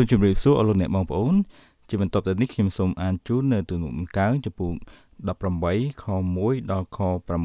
[0.00, 1.34] សូមជម្រាបសួរអស់លោកអ្នកបងប្អូន
[1.88, 4.72] ជាបន្តទៅនេះខ្ញុំសូមអានជូននៅទំនុកដំកើងចំពោះ
[5.38, 6.04] 18ខ
[6.38, 6.98] 1ដល់ខ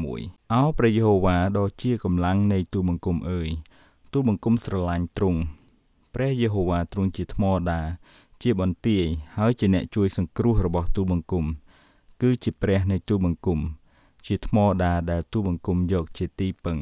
[0.04, 3.48] 6អោព្រះយេហូវ៉ាដ៏ជាកម្លាំងនៃទូលបង្គំអើយ
[4.12, 5.40] ទូលបង្គំស្រឡាញ់ទ្រង់
[6.14, 7.80] ព្រះយេហូវ៉ាទ្រង់ជាថ្មដា
[8.42, 9.04] ជាបន្ទាយ
[9.38, 11.44] ហើយជាអ្នកជួយសង្គ្រោះរបស់ទូលបង្គំ
[12.22, 13.60] គឺជាព្រះនៃទូលបង្គំ
[14.26, 16.78] ជាថ្មដាដែលទូលបង្គំយកជាទីពឹង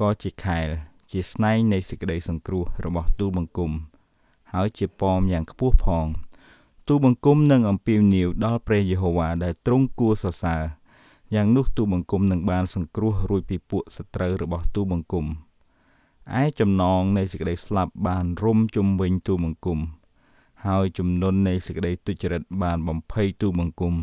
[0.00, 0.68] ក៏ជាខែល
[1.10, 3.72] ជាស្នែងនៃសេចក្តីសង្គ្រោះរបស់ទូលបង្គំ
[4.54, 6.06] ហើយជាប៉មយ៉ាងខ្ពស់ផង
[6.88, 10.62] ទូបង្គំនឹងអំពាវនាវដល់ព្រះយេហូវ៉ាដែលទ្រង់គួរសរសើរ
[11.34, 15.26] យ៉ាងនោះទូបង្គំនឹងបានសង្គ្រោះរួចពីពួកសត្រូវរបស់ទូបង្គំ
[16.42, 19.78] ឯចំណងនៃសេចក្តីស្លាប់បានរុំជុំវិញទូបង្គំ
[20.66, 23.94] ហើយជំនន់នៃសេចក្តីទុច្ចរិតបានបំភ័យទូបង្គំ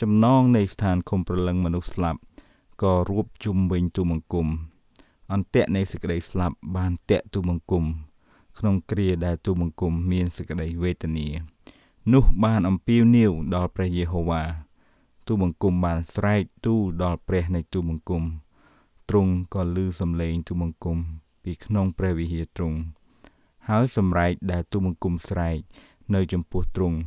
[0.00, 2.20] ចំណងនៃស្ថានឃុំប្រលឹងមនុស្សស្លាប់
[2.82, 4.46] ក៏រួបជុំវិញទូបង្គំ
[5.32, 7.84] អន្ទាក់នៃសេចក្តីស្លាប់បានតាក់ទូបង្គំ
[8.62, 11.26] ក្នុងគ្រាដែលទូបង្គំមានសេចក្តីវេទនា
[12.12, 14.42] នោះបានអំពាវនាវដល់ព្រះយេហូវ៉ា
[15.26, 18.22] ទូបង្គំបានស្រែកទូលដល់ព្រះនៃទូបង្គំ
[19.08, 20.98] ទ្រង់ក៏ឮសំឡេងទូបង្គំ
[21.44, 22.78] ពីក្នុងព្រះវិហារទ្រង់
[23.68, 25.58] ហើយសម្រែកដែលទូបង្គំស្រែក
[26.14, 26.98] នៅចំពោះទ្រង់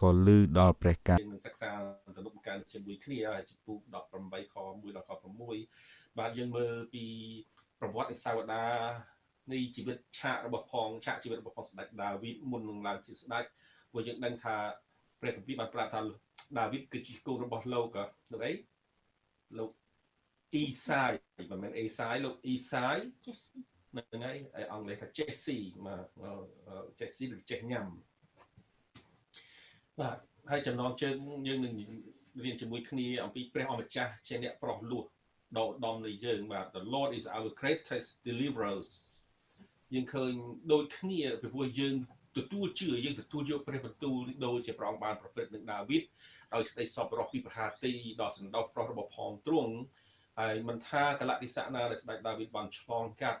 [0.00, 1.70] ក៏ឮដល់ព្រះកានឹងសិក្សា
[2.16, 3.76] ទំនុកការជាមួយគ្នាហើយចំពោះ
[4.14, 5.10] 18ខ1ដល់ខ
[5.64, 7.04] 6បាទយើងមើលពី
[7.80, 8.64] ប្រវត្តិនៃសាវតា
[9.52, 13.44] នៃជីវិតឆាករបស់ផងឆាកជីវិតរបស់ផងស្ដេចដាវីតមុននឹងឡើងជាស្ដេច
[13.92, 14.56] ព្រោះយើងដឹងថា
[15.20, 16.00] ព្រះគម្ពីរបានប្រាប់ថា
[16.58, 17.88] ដាវីតគឺជាកូនរបស់លោក
[18.32, 18.52] លោកអី
[19.58, 19.70] លោក
[20.54, 21.12] អ៊ីសាយ
[21.50, 22.96] មិនមែនអេសាយលោកអ៊ីសាយ
[23.92, 26.06] ហ្នឹងហើយអង់គ្លេសថា Jesse មក
[26.98, 27.86] Jesse ឬចេះញ៉ាំ
[30.00, 30.18] បាទ
[30.50, 31.16] ហើយចំណងជើង
[31.48, 31.74] យើងនឹង
[32.44, 35.04] រៀនជាមួយគ្នាអំពីព្រះអម្ចាស់ជាអ្នកប្រោះលោះ
[35.58, 38.88] ដកដំនៃយើងបាទ The Lord is our greatest deliverers
[39.94, 40.32] យើងឃើញ
[40.72, 41.94] ដូចគ្នាពីព្រោះយើង
[42.38, 46.02] ទទួលជឿយើងទទួលយកព្រះបន្ទូលដូចជាព្រះអង្គបានប្រព្រឹត្តនឹងដាវីត
[46.54, 49.74] ដោយស្ដីសពរស់ពីប្រហាទីដល់សណ្ដោសប្រុសរបស់ផងទ្រង់
[50.40, 53.40] ហើយមិនថាកលៈទេសៈណាដែលស្ដេចដាវីតបានឆ្លងកាត់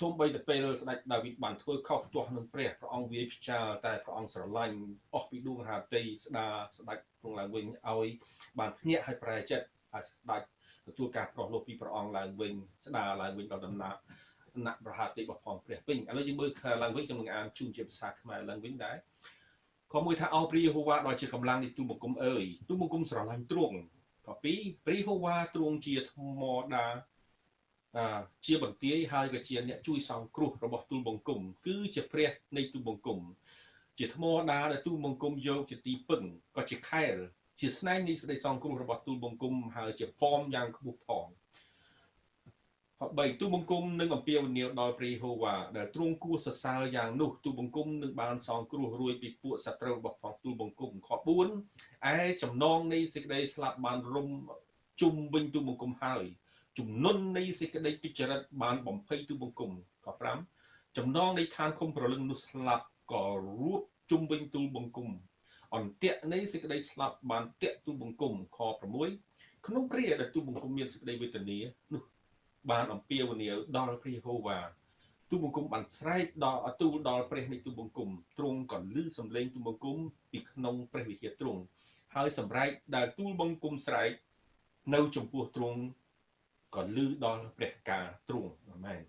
[0.00, 4.78] សូម្បីតែពេលស្ដេចដាវីតបានធ្វើខុសទាស់នឹងព្រះព្រះអង្គវាយផ្ចាលតែព្រះអង្គស្រឡាញ់
[5.14, 6.46] អស់ពីដួងហាទីស្ដា
[6.76, 8.08] ស្ដេចក្នុងឡើងវិញឲ្យ
[8.58, 10.42] បានភ្ញាក់ឲ្យប្រែចិត្តឲ្យស្ដេច
[10.88, 12.52] ទទួលការប្រោះលោះពីព្រះអង្គឡើងវិញ
[12.86, 14.00] ស្ដាឡើងវិញដល់ដំណាក់
[14.66, 16.50] ណប្រហាតិរបស់ផងព្រះវិញឥឡូវយើងមើល
[16.82, 18.96] ឡើងវិញខ្ញុំនឹងអានជូនជាភាសាខ្មែរឡើងវិញដែរ
[19.92, 23.76] ខមួយថាអោព្រះយេហូវ៉ាដ៏ជាកម្លាំងនៃទូបង្គំអើយទូបង្គំស្រឡាញ់ទ្រង់
[24.26, 26.42] ខពីរព្រះយេហូវ៉ាទ្រង់ជាថ្ម
[26.74, 26.86] ដា
[27.96, 33.20] អាជាបន្ទាយហើយក៏ជាអ្នកជួយសង្គ្រោះរបស់ទូលបង្គំគឺជាព្រះនៃទូលបង្គំ
[33.98, 36.22] ជាថ្មដាដែលទូលបង្គំយកជាទីពឹង
[36.56, 37.14] ក៏ជាខែល
[37.60, 41.15] ជាស្នែងនៃសេចក្តីសង្គ្រោះរបស់ទូលបង្គំហើយជាហ្វមយ៉ាងខ្ពស់ផង
[42.96, 51.08] 3ទូបង្គំនឹងអំពាវនាវដល់ព្រះយេហូវ៉ាដែលទ្រង់គួរសរសើរយ៉ាងនោះទូបង្គំនឹងបានសងគ្រោះរួចពីពួកសត្រូវរបស់ផងទូបង្គំខ
[51.58, 54.28] 4ឯចំណងនៃសេចក្តីស្លាប់បានរុំ
[55.00, 56.24] ជុំវិញទូបង្គំហើយ
[56.78, 59.70] ជំនន់នៃសេចក្តីទុច្ចរិតបានបំភ័យទូបង្គំ
[60.04, 60.06] ខ
[60.52, 63.80] 5ចំណងនៃឋានគុំប្រលឹងនោះស្លាប់ក៏រួប
[64.10, 65.08] ជុំវិញទូលបង្គំ
[65.74, 68.58] អន្ទាក់នៃសេចក្តីស្លាប់បានតាក់ទូបង្គំខ
[69.12, 71.58] 6ក្នុងគ្រាដែលទូបង្គំមានសេចក្តីវេទនា
[71.94, 72.02] នោះ
[72.70, 74.58] បានអំពាវនាវដល់ព្រះយេហូវ៉ា
[75.30, 79.98] ទូបង្គំបានស្រែកដល់ទូលដល់ព្រះនៃទូបង្គំទ្រង់ក៏ឮសំឡេងទូបង្គំ
[80.32, 81.60] ពីក្នុងព្រះវិហារទ្រង់
[82.14, 84.10] ហើយសម្រែកដែលទូលបង្គំស្រែក
[84.94, 85.78] នៅចំពោះទ្រង់
[86.74, 89.00] ក៏ឮដល់ព្រះការទ្រង់អាមែន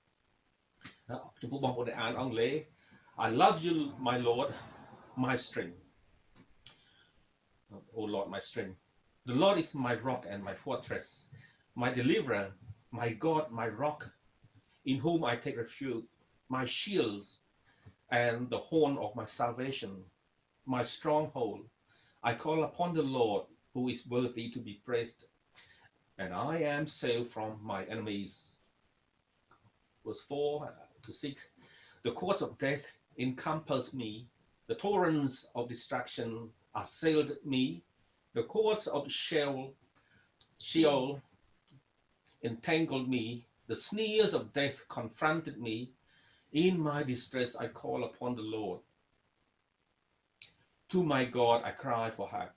[1.42, 2.54] ចំពោះបងប្អូនដែលអានអង់គ្លេស
[3.26, 3.76] I love you
[4.08, 4.50] my lord
[5.26, 5.80] my strength
[7.96, 8.78] Oh Lord my strength
[9.30, 11.08] The Lord is my rock and my fortress
[11.82, 12.46] my deliverer
[12.92, 14.10] my God, my rock,
[14.86, 16.06] in whom I take refuge,
[16.50, 17.26] my shield
[18.12, 20.04] and the horn of my salvation,
[20.66, 21.66] my stronghold.
[22.24, 25.26] I call upon the Lord, who is worthy to be praised,
[26.18, 28.40] and I am saved from my enemies.
[30.06, 30.74] Verse 4
[31.06, 31.42] to 6
[32.04, 32.82] The cords of death
[33.20, 34.28] encompass me,
[34.68, 37.84] the torrents of destruction assailed me,
[38.34, 39.74] the cords of Sheol,
[40.60, 41.22] Sheol
[42.47, 43.45] entangled me.
[43.69, 45.91] The sneers of death confronted me.
[46.53, 48.81] In my distress, I call upon the Lord.
[50.91, 52.51] To my God, I cry for help.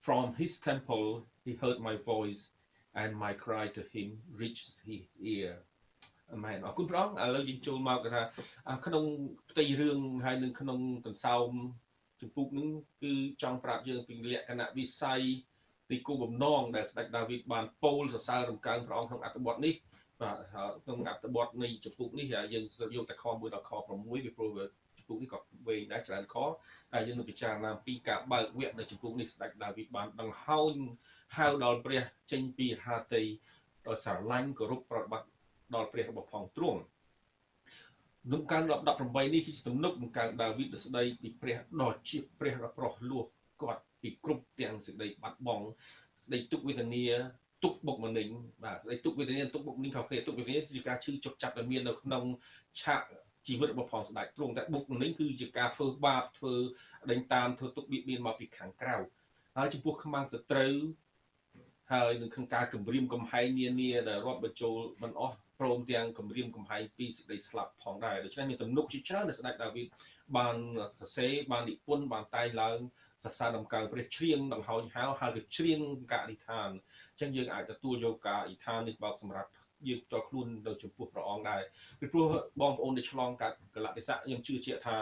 [0.00, 2.48] From his temple, he heard my voice,
[2.94, 5.58] and my cry to him reached his ear.
[6.44, 8.22] មែនអរគុណព្រះអង្គឥឡូវយើងចូលមកថា
[8.86, 9.04] ក្នុង
[9.50, 11.50] ផ្ទៃរឿងហើយនឹងក្នុងកន្សោម
[12.20, 12.68] ជំពូកនឹង
[13.02, 13.12] គឺ
[13.42, 15.22] ចង់ប្រាប់យើងពីលក្ខណៈវិស័យ
[15.89, 19.73] ពីគោលបំណងដែលស្ដេចដាវីតបានពោលសរសើររំកើងព្រះអង្គក្នុងអត្ថបទនេះ
[20.21, 20.37] បាទ
[20.83, 24.51] ក្នុងអត្ថបទនៃចំពុកនេះយើងយកតែខ1ដល់ខ6ពីព្រោះ
[24.97, 26.35] ចំពុកនេះក៏វែងដែរច្រើនខ
[26.93, 30.73] ហើយយើងនឹងពិចារណាពីការបើកវគ្គនៅចំពោះនេះស្ដេចដាវីតបានដង្ហោញ
[31.37, 32.01] ហៅដល់ព្រះ
[32.31, 33.23] ចេញពីហាតី
[33.85, 35.29] ដល់ស្រឡាញ់គោរពប្រតិបត្តិ
[35.75, 36.81] ដល់ព្រះរបស់ផងទ្រង់
[38.31, 38.61] នឹងការ
[38.97, 43.25] 18នេះគឺជាទំនុកនឹងការដាវីតស្ដីពីព្រះដ៏ជាព្រះដ៏ប្រោះលោះ
[43.61, 45.65] គាត់ ពីគ្រប់ទាំងសេចក្តីបាត់បង់
[46.31, 47.05] សេចក្តីទុក្ខវេទនា
[47.63, 48.27] ទុកបុកម្នេញ
[48.63, 52.23] បាទសេចក្តីទុកវេទនាទុកបុកម្នេញខុសគ្នាទុកវេទនាជាការឈឺចុកចាប់ដែលមាននៅក្នុង
[52.81, 53.01] ឆាក
[53.47, 56.53] ជីវិតរបស់ផងស្ដេចទ្រង់តែបុកម្នេញគឺជាការធ្វើបាបធ្វើ
[57.11, 58.95] ដេញតាមធ្វើទុកបៀតបៀនមកពីខាងក្រៅ
[59.57, 60.73] ហើយចំពោះខ្មាំងសត្រូវ
[61.93, 69.87] ហើយនឹងក្នុងការគម្រាមកំហែងនានាដែលរាប់បញ្ចូលមិនអស់ព្រមទាំងគម្រាមកំហែងពីសេចក្តីស្លាប់ផងដែរដូច្នេះមានទំនុកជាច្រើនដែលស្ដេចដាវីត
[70.37, 70.55] បាន
[70.99, 72.77] សរសេរបាននិពន្ធបានតែងឡើង
[73.23, 75.79] សរសើរដំកើងព្រះជ្រៀងដង្ហោញហៅហើយក៏ជ្រៀង
[76.11, 76.69] កាអធិដ្ឋាន
[77.11, 79.49] អញ្ចឹងយើងអាចទទួលយកការអធិដ្ឋាននេះបោកសម្រាប់
[79.87, 81.61] យើងផ្ទាល់ខ្លួនទៅចំពោះព្រះអង្គដែរ
[81.99, 82.27] ពីព្រោះ
[82.61, 84.97] បងប្អូនដែលឆ្លងកាត់កលៈទេសៈខ្ញុំជឿជាក់ថា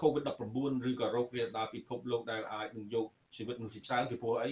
[0.00, 4.50] COVID-19 ឬក៏រោគរាលដាលពិភពលោកដែលអាចនឹងយកជីវិតមនុស្សជាច្រើនពីព្រោះអី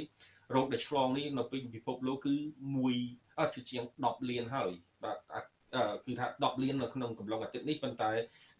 [0.54, 2.34] រោគដែលឆ្លងនេះនៅពេញពិភពលោកគឺ
[2.76, 2.94] មួយ
[3.38, 4.70] អត់ជាជាង10លានហើយ
[5.04, 5.16] បាទ
[6.06, 8.10] គឺថា10លាននៅក្នុងកំឡុងអាទិត្យនេះប៉ុន្តែ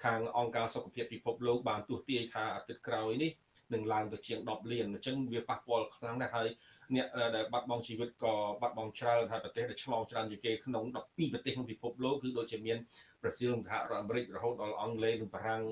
[0.05, 3.31] ខាងអង្គការសុខភាពពិភពលោកបានទស្សទាយថាអាទិត្យក្រោយនេះ
[3.75, 6.49] នឹងឡើងទៅជាង10លានអញ្ចឹងវាប៉ះពាល់ខ្លាំងណាស់ហើយ
[6.97, 7.07] អ្នក
[7.37, 12.79] ដែលបាត់បង់ជីវិតក៏បាត់បង់ច្រើនហើយប្រទេសដែលឆ្លងច្រើនជាងគេក្នុង12ប្រទេសក្នុងពិភពលោកគឺដូចជាមាន
[13.23, 15.65] ប្រសិទ្ធសហរដ្ឋអាមេរិករហូតដល់អង់គ្លេសនិងបារាំង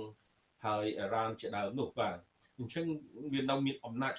[0.67, 2.17] ហើយអ៊ីរ៉ានជាដើមនោះបាទ
[2.59, 2.87] អញ្ចឹង
[3.33, 4.13] វានៅមានអំណាច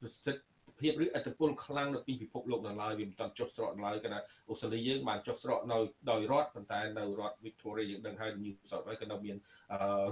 [0.00, 0.42] ប្រសិទ្ធ
[0.80, 5.78] ភាពឬអត្តពលខ្លាំងនៅពីពិភពលោកនៅឡើយវាមិនទាន់ចុះស្រកនៅឡើយគណៈអូស្ត្រាលីយើងបានចុះស្រកនៅ
[6.10, 9.36] ដោយរដ្ឋប៉ុន្តែនៅរដ្ឋ Victoria យើងដឹងហើយ New South Wales ក៏នៅមាន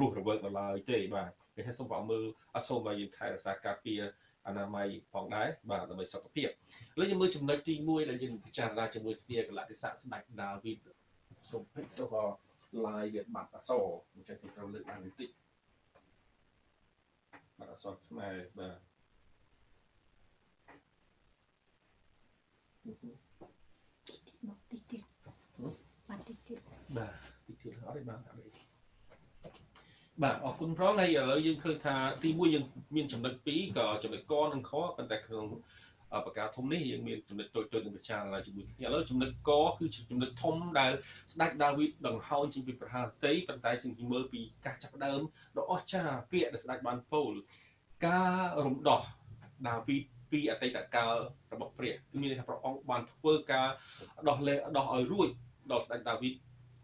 [0.00, 2.24] រស់រវើកនៅឡើយទេបាទ គេថាសូមបងមើល
[2.56, 4.00] អសូមឲ្យយើងថែរក្សាការពារ
[4.46, 6.52] អនាម័យផងដែរបាទដើម្បីសុខភាពឥ
[6.98, 10.78] ឡូវយើងមើលចំណុចទី1ដែលយើងពិចារណាជាមួយគ្នាកលតិស័កស្ដេចដាវីត
[11.50, 12.24] សូមពេចទៅក៏
[12.86, 13.84] live វាបាត់អសរ
[14.14, 15.30] អញ្ចឹងខ្ញុំត្រូវលើកឡើងបន្តិច
[17.58, 18.76] បាត់អសរខ្មែរបាទ
[24.46, 25.04] មកតិចទៀត
[26.08, 26.60] បាត់តិចទៀត
[26.96, 27.08] បាទ
[27.46, 28.53] តិចទៀតអត់ទេបាទអត់ទេ
[30.22, 32.64] បាទអរគុណផងហើយឥឡូវយើងឃើញថាទី1យើង
[32.96, 35.46] មានចំណុច2ក៏ចំណុចកនិងខប៉ុន្តែក្នុង
[36.26, 40.92] បកាធំនេះយើងមានចំណុចតូចតូចនឹងពិចារណាជាមួយគ្នាឥឡូវចំណុចកគឺជាចំណុចធំដែល
[41.32, 45.20] ស្ដេចដាវីតដង្ហោញចេញពីប្រហារតីប៉ុន្តែជាមើលពីការចាប់ដើម
[45.56, 47.32] ដ៏អស្ចារ្យពាក្យដែលស្ដេចបានពោល
[48.06, 49.00] ការរំដោះ
[49.68, 51.14] ដាវីតពីអតីតកាល
[51.52, 53.68] របស់ព្រះគឺមានន័យថាព្រះអង្គបានធ្វើការ
[54.28, 55.28] ដោះលែងដោះឲ្យរួច
[55.72, 56.34] ដល់ស្ដេចដាវីត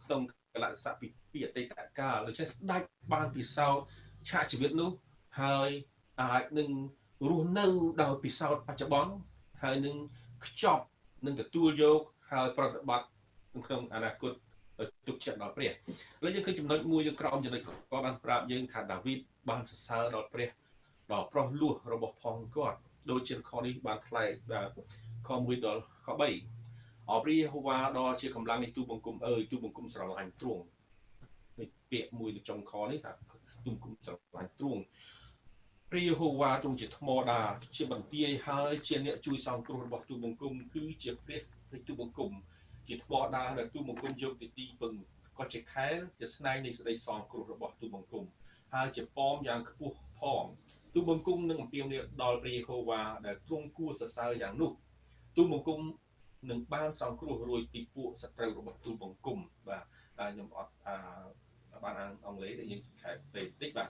[0.04, 0.20] ក្នុង
[0.54, 2.82] កលៈស័កពី ពីអតីតកាលដូច្នេះស្ដេច
[3.12, 3.84] បានពិសោធន៍
[4.28, 4.90] ឆាកជីវិតនោះ
[5.40, 5.70] ហើយ
[6.20, 6.70] អាចនឹង
[7.28, 7.66] រស់នៅ
[8.02, 9.12] ដោយពិសោធន៍បច្ចុប្បន្ន
[9.62, 9.96] ហើយនឹង
[10.44, 10.84] ខ្ចប់
[11.26, 12.00] នឹងទទួលយក
[12.30, 13.08] ហើយប្រតិបត្តិ
[13.66, 14.32] ក្នុងអនាគត
[15.06, 15.72] ទុកចិត្តដល់ព្រះឥ
[16.22, 19.18] ឡូវយើងឃើញចំណុចមួយយើងក្រោមចំណុចក៏បានប្រាប់យើងថាដាវីត
[19.48, 20.48] បានសរសើរដល់ព្រះ
[21.12, 22.78] ដល់ប្រុសលួសរបស់ផងគាត់
[23.10, 24.68] ដូចជាខនេះបានថ្លែងបាទ
[25.28, 30.79] ខ1ដល់ខ3អបរិយហូវ៉ាដល់ជាកម្លាំងនៃទូបង្គំអើយទូបង្គំស្រឡាញ់ទ្រង់នេះ
[31.90, 33.12] ពាក្យមួយនៅចុងខនេះថា
[33.64, 34.82] ទូបង្គំស្រឡាញ់ទ្រង់
[35.90, 37.40] ព្រះយេហូវ៉ាទ្រង់ជាថ្មដា
[37.76, 41.40] ជាបន្ទាយហើយជាអ្នកជួយសង្គ្រោះរបស់ទូបង្គំគឺជាព្រះ
[41.72, 42.32] នៃទូបង្គំ
[42.88, 44.94] ជាថ្មដាដែលទូបង្គំយកទៅទីពឹង
[45.38, 48.24] ក៏ជាខែលជាស្នែងនៃសេចក្តីសង្គ្រោះរបស់ទូបង្គំ
[48.74, 50.44] ហើយជាប៉មយ៉ាងខ្ពស់ផង
[50.94, 54.70] ទូបង្គំនឹងអំពាវនាវដល់ព្រះយេហូវ៉ាដែលទ្រង់គួរសរសើរយ៉ាងនោះ
[55.36, 55.80] ទូបង្គំ
[56.50, 59.38] នឹងបានសង្គ្រោះរួចពីពួកសត្រូវរបស់ទូបង្គំ
[59.68, 59.84] បាទ
[60.18, 60.96] ខ្ញុំអត់អា
[61.84, 63.88] បានអានអង់គ្លេសតែយើងខែពេកតិចបាទ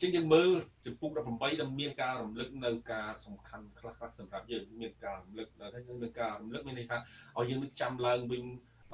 [0.00, 0.50] ជាងយើងមើល
[0.86, 6.98] ចំពុក18ដែលមានការរំលឹកនៅការសំខាន់ខ្លះខ្លះសម្រាប់យើងមានការរំលឹកដល់ហើយមានការរំលឹកមានន័យថា
[7.38, 8.42] ឲ្យយើងនឹកចាំឡើងវិញ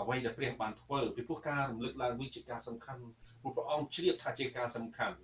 [0.00, 3.02] អ្វីដែលព្រះបានធ្វើពីព្រោះការរំលឹកឡើងវិញជាការសំខាន់
[3.42, 5.16] ព្រោះព្រះអង្គជ្រាបថាជាការសំខាន់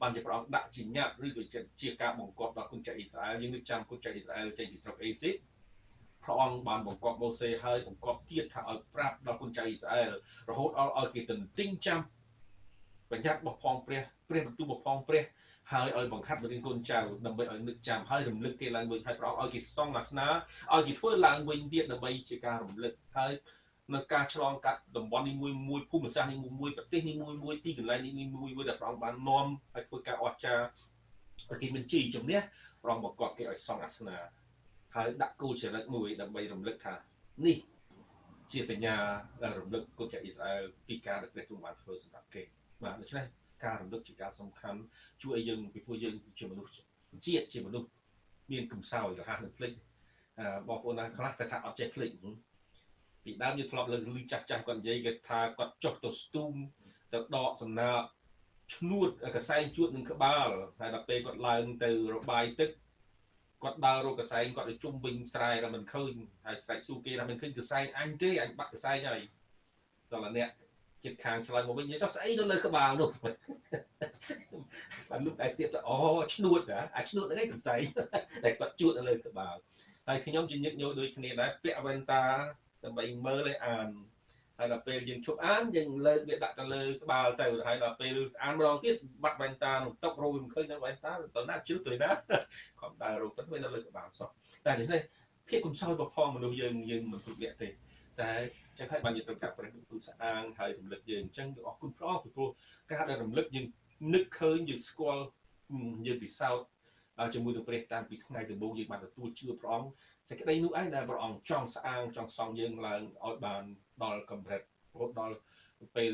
[0.00, 1.42] បានជាព្រះអង្គដាក់ជាញត្តិឬក៏
[1.80, 5.36] ជាការបង្គាប់ដល់គុណចៅអ៊ីស្រាអែលយើងនឹកចាំគុណចៅអ៊ីស្រាអែលចេញពីស្រុកអេស៊ីប
[6.22, 10.10] ព្រះអង្គបានបង្គាប់ម៉ូសេហើយបង្គាប់ទៀតថាឲ្យប្រាប់ដល់គុណចៅអ៊ីស្រាអែល
[10.50, 12.00] រហូតដល់ឲ្យគេទន្ទិញចាំ
[13.12, 15.24] បញ្ញត្តិរបស់ផងព្រះព្រះបន្ទូលរបស់ផងព្រះ
[15.72, 20.26] ហើយឲ្យបង្ខាត់បរិញ្ញាគុណចៅដើម្បីឲ្យនឹកចាំហើយរំលឹកគេឡើងវិញហើយព្រះអង្គឲ្យគេសង់អាសនា
[20.74, 23.32] ឲ្យគេធ្វើឡើងវិញទៀតដើម្បីជាការរំលឹកហើយ
[23.94, 30.64] នៅការឆ្លងកាត់តំបន់នេះមួយមួយភូមិសាស្ត្រនេះមួយមួយប្រទេសនេះមួយមួយទីកន្លែងនេះមួយមួយដែលព្រះអង្គបាននាំឲ្យធ្វើការអស្ចារ្យ
[31.50, 32.40] ឲ្យគេមានជ័យជំនះ
[32.82, 34.16] ព្រះអង្គបង្គាប់គេឲ្យសង់អាសនា
[34.94, 36.94] ហើយដាក់គោលចរិតមួយដើម្បីរំលឹកថា
[37.46, 37.56] នេះ
[38.52, 38.94] ជាសញ្ញា
[39.42, 42.42] ដែលរំលឹកគុណចាអ៊ីស្រាអែលពីការដែលព្រះទ្រង់បានធ្វើសម្រាប់គេ
[42.84, 43.24] បាទដូច្នេះ
[43.64, 44.80] ការរំលឹកជាការសំខាន់
[45.22, 46.72] ជួយឲ្យយើងពីព្រោះយើងជាមនុស្ស
[47.26, 47.88] ជាតិជាមនុស្ស
[48.52, 49.72] មានកំសោយរហ័សនឹងភ្លេច
[50.68, 52.10] បងប្អូនណាខ្លះគាត់ថាអត់ចេះភ្លេច
[53.24, 56.52] ពីដើមយើងធ្លាប់លើឮចាស់ចាស់គាត់និយាយគេថាគាត់ចុះទៅស្ទូង
[57.12, 58.00] ទៅដកសំណាប
[58.74, 60.48] ឈ្នួតកសែងជួតនឹងក្បាល
[60.80, 62.70] តែដល់ពេលគាត់ឡើងទៅរបាយទឹក
[63.62, 66.12] គាត់ដើររកកសែងគាត់ទៅជុំវិញស្រែតែមិនឃើញ
[66.46, 69.20] ហើយស្រែកស៊ូគេថាមិនឃើញកសែងអញទេអញបាត់កសែងហើយ
[70.12, 70.50] ដល់អ្នក
[71.04, 73.10] ចិត្តខាងឆ្លើយមកវិញចុះស្អីនៅលើក្បាលនោះ
[75.10, 75.96] បានលោកតែស្ទាបទៅអូ
[76.34, 77.82] ឈ្នួតហ៎អាឈ្នួតហ្នឹងឯងកសែង
[78.44, 79.56] តែគាត់ជួតនៅលើក្បាល
[80.08, 82.22] ហើយខ្ញុំជាញឹកញយដូចគ្នាដែរពាក់វ៉ែនតា
[82.84, 83.88] ដើម្បីមើលឲ្យអាន
[84.58, 92.10] ហើយដល់ពេលយើងជប់អានយើងលើកវាដាក់ទៅលើក្បាលទៅហើយដល់ពេលអានម្ដងទៀតបាត់វ៉ែនតានោះຕົករោមិនឃើញនៅវ៉ែនតាតើណាជឿទៅណា
[92.80, 94.28] ខំដើររោទៅវានៅលើក្បាលសោះ
[94.66, 95.02] តែនេះ
[95.48, 97.68] ភាពកំសោយបផងមនុស្សយើងយើងមិនគ្រប់លក្ខទេ
[98.20, 98.32] តែ
[98.78, 102.48] ចឹងហើយបានយើងត្រូវការព្រះទូស្អាងហើយរំលឹកយើងអញ្ចឹងអរគុណព្រះអង្គពីព្រោះ
[102.92, 103.66] ការដែលរំលឹកយើង
[104.14, 105.24] នឹកឃើញយើងស្គាល់
[106.06, 106.66] យើងពិសោធន៍
[107.34, 109.88] ជាមួយនឹងព្រះតាំងពីថ្ងៃដំបូងយើងបានទទួលជឿព្រះអង្គ
[110.28, 113.62] សេចក្តីនោះឯងដែលព្រះអង្គចង់ស្អាងចង់សង់យើងឡើងឲ្យបាន
[114.02, 115.36] ដល់កម្រិតរហូតដល់
[115.96, 116.12] ពេល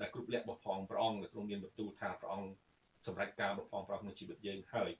[0.00, 2.50] ដែលគ្រប់លក្ខរបស់ផងព្រះអង្គនៅក្នុងមានបន្ទូលថាព្រះអង្គ
[3.06, 4.90] សម្រេចការរបស់ផងព្រះអង្គនៅជីវិតយើងហើយ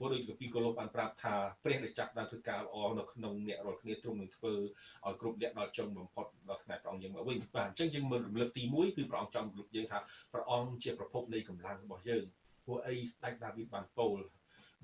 [0.00, 4.52] ព្រោះដូចកាពីកូឡូបានប្រាប់ថាព្រះដែលចាប់បានធ្វើការល្អនៅក្នុងអ្នករាល់គ្នាទ្រង់នឹងធ្វើ
[5.06, 9.98] ឲ្យគ្រប់លក្ខដល់ចុងបំផុតដល់ថ្ងៃព្រះអង្គយើងមកវិញបាទអញ្ចឹងយើងមើលរំលឹកទី1គឺព្រះអង្គចង់រំលឹកយើងថា
[10.32, 12.24] ព្រះអង្គជាប្រភពនៃកម្លាំងរបស់យើង
[12.64, 14.18] ព្រោះអីស្ដេចដាវីតបានពោល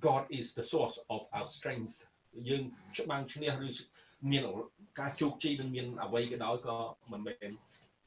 [0.06, 1.96] God is the source of our strength
[2.48, 2.62] យើង
[2.98, 3.68] ច្បាំងឈ្នះឬ
[4.30, 4.42] មាន
[5.00, 6.76] ការជោគជ័យនឹងមានអ្វីក៏ដោយក៏
[7.12, 7.50] មិនមែន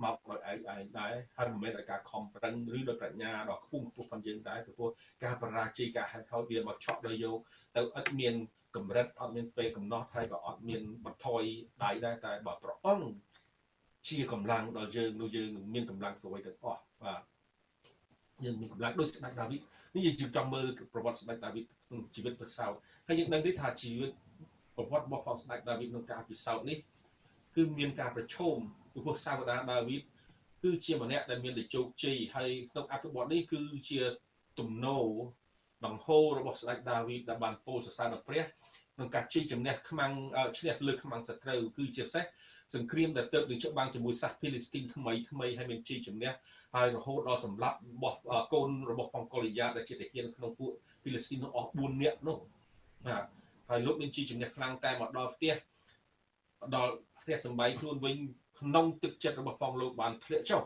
[0.04, 4.90] មកដោយឯងឯងដែរហើយមិនមែនដោយការខំប្រឹងឬដោយប្រាជ្ញាដ៏ខ្ពង់ខ្ពស់ផងយើងដែរព្រោះ
[5.24, 7.40] ការបរាជ័យការហេតុហើយវាមកឆក់ដោយយក
[7.76, 8.34] ទៅឥតមាន
[8.76, 11.44] កម្រិតអត់មានពេលកំណត់ហើយក៏អត់មានបន្ថយ
[11.84, 13.10] ដៃដែរតែបើព្រះអង្គ
[14.10, 17.22] ជាកម្លាំងដល់យើងនោះយើងមានកម្លាំងធ្វើអ្វីទាំងអស់បាទ
[18.44, 19.62] យើងមានកម្លាំងដូចស្ដេចដាវីត
[19.96, 22.72] នេះយើងចង់មើលប្រវត្តិស្ដេចដាវីតក្នុងជីវិតប្រសើរ
[23.08, 24.12] ហើយយើងដឹងទេថាជីវិត
[24.76, 26.78] ប្រវត្តិរបស់ផងស្ដេចដាវីតក្នុងការពិសោធន៍នេះ
[27.56, 30.02] គឺមានការប្រឈមពី ព្រោះសាវតាដាវីត
[30.64, 34.00] គឺជាម្នាក់ដែលមានតែជោគជ័យហើយក្នុងអត្ថបទនេះគឺជា
[34.60, 35.06] ទំនោរ
[35.84, 38.44] បង្ហូររបស់ស្ដេចដាវីតដែលបានពោលសរសើរដល់ព្រះ
[38.96, 40.14] ក្នុងការជ័យជំនះខ្មាំង
[40.58, 42.26] ឈ្នះលើខ្មាំងសត្រូវគឺជាពិសេស
[42.76, 46.32] សង្គ្រាមដែលទៅនឹងច្បាំងជាមួយសាសភីលីស្ទីនថ្មីថ្មីហើយមានជ័យជំនះ
[46.76, 48.18] ហើយរហូតដល់សម្លាប់របស់
[48.54, 50.72] កូនរបស់ផងកូលីយ៉ាដែលជាទាហានក្នុងពួក
[51.04, 52.38] ភីលីស្ទីននោះអស់4នាក់នោះ
[53.08, 53.24] បាទ
[53.70, 55.56] ហើយលោកមានជ័យជំនះខ្លាំងតែមកដល់ផ្ទះ
[56.76, 58.16] ដល់ផ្ទះសំបីខ្លួនវិញ
[58.60, 60.64] ក្នុងទឹកចិត្តរបស់ផងលោកបានធ្លាក់ចុះ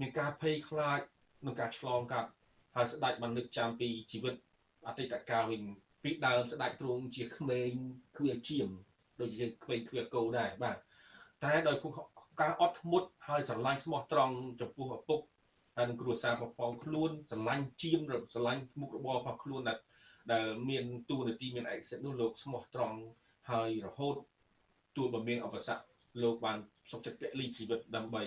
[0.00, 1.00] មានការភ័យខ្លាច
[1.46, 2.30] នឹងការឆ្លងកាត់
[2.74, 4.34] ហើយស្ដេចបាននឹកចាំពីជីវិត
[4.86, 5.62] អតីតកាលវិញ
[6.02, 7.70] ពីដើមស្ដេចទ្រង់ជាក្មេង
[8.16, 8.68] គ្វាជាម
[9.20, 10.76] ដូចយើងក្មេងគ្វាគោដែរបាទ
[11.44, 11.76] តែដោយ
[12.40, 15.20] ការអត់ធ្មត់ហើយស្រឡាញ់ស្មោះត្រង់ចំពោះឪពុក
[15.76, 18.00] ហើយនឹងគ្រួសាររបស់ផងខ្លួនស្រឡាញ់ជាម
[18.32, 19.78] ស្រឡាញ់មុខរបររបស់ខ្លួនដែល
[20.32, 22.98] ដែលមានទូនាទីមានឯកសិទ្ធិនោះលោកស្មោះត្រង់
[23.50, 24.14] ហើយរហូត
[24.96, 25.78] ទួលបើមានអបស័ក
[26.22, 26.58] លោកបាន
[26.90, 28.22] សុខចិត្តពលីជីវិតដើម្បី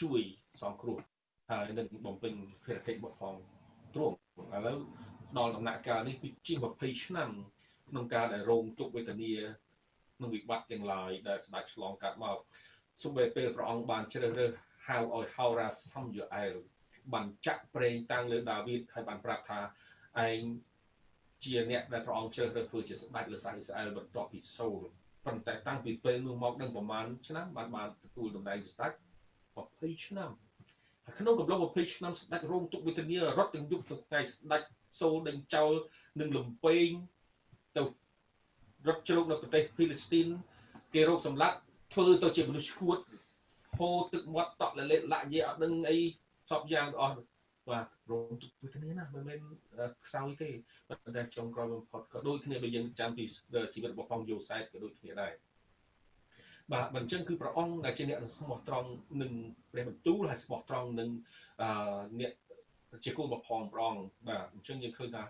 [0.00, 0.20] ជួយ
[0.62, 0.98] សងគ្រោះ
[1.50, 3.34] ហើយនឹងបំពេញភារកិច្ចរបស់ផង
[3.94, 4.16] ទ្រង់
[4.54, 4.78] ឥឡូវ
[5.38, 7.30] ដល់ដំណាក់កាលនេះគឺជាង20ឆ្នាំ
[7.88, 9.32] ក្នុងការដែលរងទុក្ខវេទនា
[10.20, 12.38] នឹងវិបត្តិទាំងឡាយដែលស្ដេចឆ្លងកាត់មក
[13.02, 14.52] សូម្បីពេលព្រះអង្គបានជ្រើសរើស
[14.86, 16.52] ហៅឲ្យហោរ៉ាសំយូអែល
[17.12, 19.60] បានចាក់ប្រេងតាំងលើដាវីតហើយបានប្រាប់ថា
[20.26, 20.40] ឯង
[21.44, 24.80] ជាអ្នកដែលព្រះអង្គជ្រើសរើសធ្វើជាស្ដេចលើសាសអ៊ីស្រាអែលបន្ទាប់ពីសូល
[25.26, 28.92] ប៉ុន្តែតាំងពីពេលនោះមកនឹងប្រមាណឆ្នាំបានបានទទួលតំណែងស្ដេច
[29.48, 30.30] 20ឆ្នាំ
[31.04, 34.62] ហើយក្នុងកំឡុង20ឆ្នាំស្ដេចរងទុក្ខវេទនារត់ទាំងយុគទាំងថ្ងៃស្ដេច
[35.00, 35.72] សូលដេញចោល
[36.20, 36.88] នឹងលំពេង
[37.76, 37.82] ទៅ
[38.86, 40.26] រត់ជ្រោកនៅប្រទេសហ្វីលីស្ទីន
[40.94, 41.56] គេរកសម្លាប់
[41.92, 42.98] ធ្វើទៅជាមនុស្សឈួត
[43.78, 45.98] ហូរទឹកមាត់តក់លលេលាក់យាអត់ដឹងអី
[46.50, 47.14] សពយ៉ាងអស់
[47.70, 49.38] បាទរងទុក្ខវេទនាណាមិនមែន
[50.06, 50.50] ខ្សោយទេ
[50.88, 53.24] ប៉ុន្តែចុងក្រោយបំផុតក៏ដូចគ្នាដូចយើងចាំពី
[53.74, 55.32] ជីវិតរបស់ផងយូសែតក៏ដូចគ្នាដែរ
[56.72, 58.88] បាទបើអញ្ចឹងគឺព្រះអង្គដែលជាអ្នកស្មោះត្រង់
[59.22, 59.32] នឹង
[59.72, 61.10] ព្រះបន្ទូលហើយស្មោះត្រង់នឹង
[61.62, 62.32] អឺអ្នក
[63.04, 65.22] ជាគោលបំផងព្រះអង្គបាទអញ្ចឹងយើងឃើញថា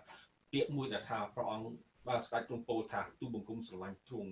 [0.51, 1.67] ពាក្យមួយដែលថាព្រះអង្គ
[2.07, 4.31] បាទស្ដេចទ្រង់ពោលថាទូបង្គំស្រឡាញ់ទ្រង់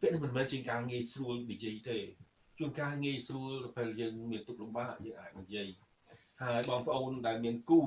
[0.00, 1.98] ពាក្យនេះមិនមែនជាការងាយស្រួលនិយាយទេ
[2.58, 5.68] ជួនកាលងាយស្រួលពេលយើងមានទុកលំបាកយើងអាចនិយាយ
[6.42, 7.80] ហើយបងប្អូនដែលមានគូ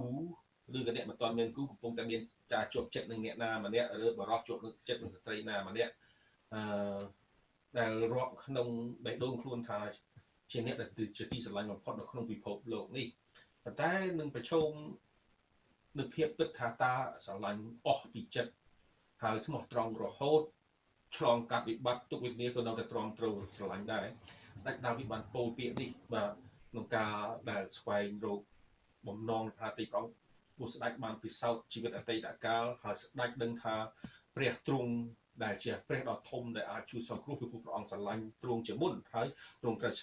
[0.75, 2.22] ឬក៏អ្នកមិនទាន់មានគូកំពុងតែមាន
[2.53, 5.94] ការជាប់ចិត្តនឹងអ្នកណាម្នាក់ឬបរិសុទ្ធជាប់នឹងចិត្តនឹងស្ត្រីណាម្នាក់
[6.53, 7.00] អឺ
[7.77, 8.68] ដែលរាប់ក្នុង
[9.06, 9.79] បេះដូងខ្លួនថា
[10.51, 13.08] ជាអ្នកដែលជាទីស្រឡាញ់បំផុតនៅក្នុងពិភពលោកនេះ
[13.63, 14.70] ប៉ុន្តែនឹងប្រឈម
[15.98, 18.53] នឹងភាពពិតថាតើស្រឡាញ់អស់ពីចិត្ត
[19.24, 20.41] ហើយស្មោះត្រង់រហូត
[21.18, 23.25] ឆ្លងកាត់វិបត្តិទុកវិធាក៏នៅតែទ្រាំទ្រ
[23.56, 24.06] ស្រឡាញ់ដែរ
[24.62, 26.32] ស្ដេចដាវីតបានពោលពាក្យនេះបាទ
[26.71, 27.15] ក្នុងការ
[27.51, 28.41] ដែលស្វែងរក
[29.07, 30.05] បំណងថាទីប្រង
[30.57, 33.75] ពួកស្ដេចបានពិសោធន៍ជីវិតអតីតកាលហើយស្ដេចដឹងថា
[34.35, 34.91] ព្រះទ្រង់
[35.43, 39.27] ដែលជាព្រះដ៏ធំដែលអាចជួយសង្គ្រោះពីពួកព្រះអង្គស្រឡាញ់ទ្រង់ជាមុនហើយ
[39.61, 39.93] ទ្រង់ត្រូវ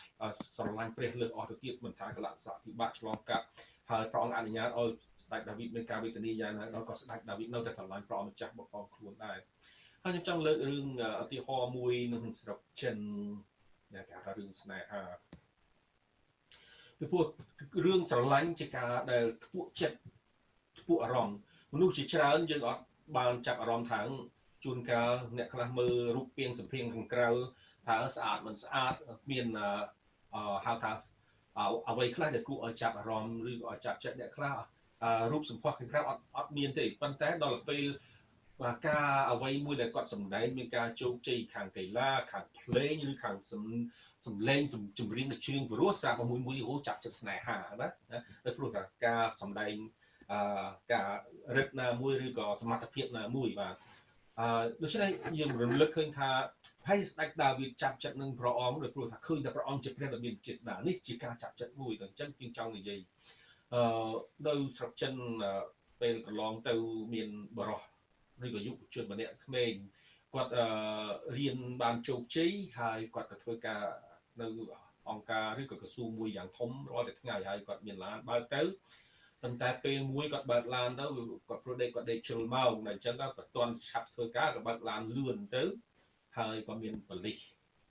[0.57, 3.47] ស្រឡាញ់ព្រះលើសអស់ទៅទៀតមិនថាកលៈសៈពិបាកឆ្លងកាត់
[3.91, 4.89] ហើយព្រះអង្គអនុញ្ញាតឲ្យ
[5.25, 9.39] ស្ដេចដាវីតមានការវេទនាយ៉ាងណាក៏ស្ដេចដាវីតនៅតែស្រឡាញ់ព្រះម្ចាស់បបផងខ្លួនដែរ
[10.03, 10.87] ហើយខ្ញុំចង់លើករឿង
[11.23, 12.99] ឧទាហរណ៍មួយនៅក្នុងស្រុកចិន
[13.95, 15.03] ដែលគេហៅរឿងស្នេហា
[16.99, 17.27] ពីព្រោះ
[17.85, 19.99] រឿងស្រឡាញ់ជាការដែលខ្ពក់ចិត្ត
[20.79, 21.39] ខ្ពក់អារម្មណ៍
[21.73, 22.83] មនុស្សជាច្រើនយើងអត់
[23.17, 24.01] បានចាប់អារម្មណ៍ថា
[24.65, 27.29] ជួនកាលអ្នកខ្លះមើលរូបពាងសម្ភារខាងក្រៅ
[27.87, 28.95] ថាស្អាតមិនស្អាត
[29.31, 29.47] មាន
[30.67, 30.93] ហៅថា
[31.89, 34.57] អ្វីខ្លះដែលគួរឲ្យចាប់អារម្មណ៍ឬក៏ឲ្យចាប់ចិត្តអ្នកខ្លះ
[35.33, 37.85] រូបសម្ផស្សខាងក្រៅអត់អត់មានទេប៉ុន្តែដល់ពេល
[38.63, 43.37] បាទការអ្វីមួយដែលគាត់សម្ដែងមានការជោគជ័យខាងកីឡាខាងភ្លេងឬខាង
[44.27, 44.63] សំសំឡេង
[44.99, 47.89] ចម្រៀងនៃជើងព្រោះស្រាប់មួយមួយអូចាប់ចិត្តស្នេហាណា
[48.45, 49.75] តែព្រោះថាការសម្ដែង
[50.33, 51.11] អឺការ
[51.57, 53.75] រឹតណាមួយឬក៏សមត្ថភាពណាមួយបាទ
[54.41, 56.31] អឺដូច្នេះយើងរំលឹកឃើញថា
[56.89, 63.01] ហើយស្ដេចដាវីតចាប់ចិត្តនឹងព្រះអង្គដោយព្រោះថាឃើញតែព្រះអង្គជាព្រះដ៏មានជាស្ដានេះជាការចាប់ចិត្តមួយដល់អញ្ចឹងជាងចង់និយាយ
[63.75, 63.83] អឺ
[64.47, 65.15] នៅស្រុកចិន
[66.01, 66.75] ពេលកន្លងទៅ
[67.15, 67.29] មាន
[67.59, 67.83] បរោះ
[68.45, 69.73] ឬក៏យុវជនម្នាក់ក្មេង
[70.35, 70.53] គាត់
[71.37, 73.83] រៀនបានជោគជ័យហើយគាត់ទៅធ្វើការ
[74.41, 74.47] នៅ
[75.11, 78.63] អង្គការឬក៏ក្រសួងមួយយ៉ាងធំរាល់តែថ្ងៃហើយគាត់មានឡានបើកទៅ
[79.43, 81.07] ប៉ុន្តែពេលមួយគាត់បើកឡានទៅ
[81.49, 85.63] គាត់ព្រោះដេកគាត់ដេកជ្រុលម៉ោងតែអញ្ចឹងគាត់មិនទាន់ឆាប់ធ្វើការក៏បើកឡានលឿនទៅ
[86.39, 87.41] ហើយក៏មានប៉ូលីស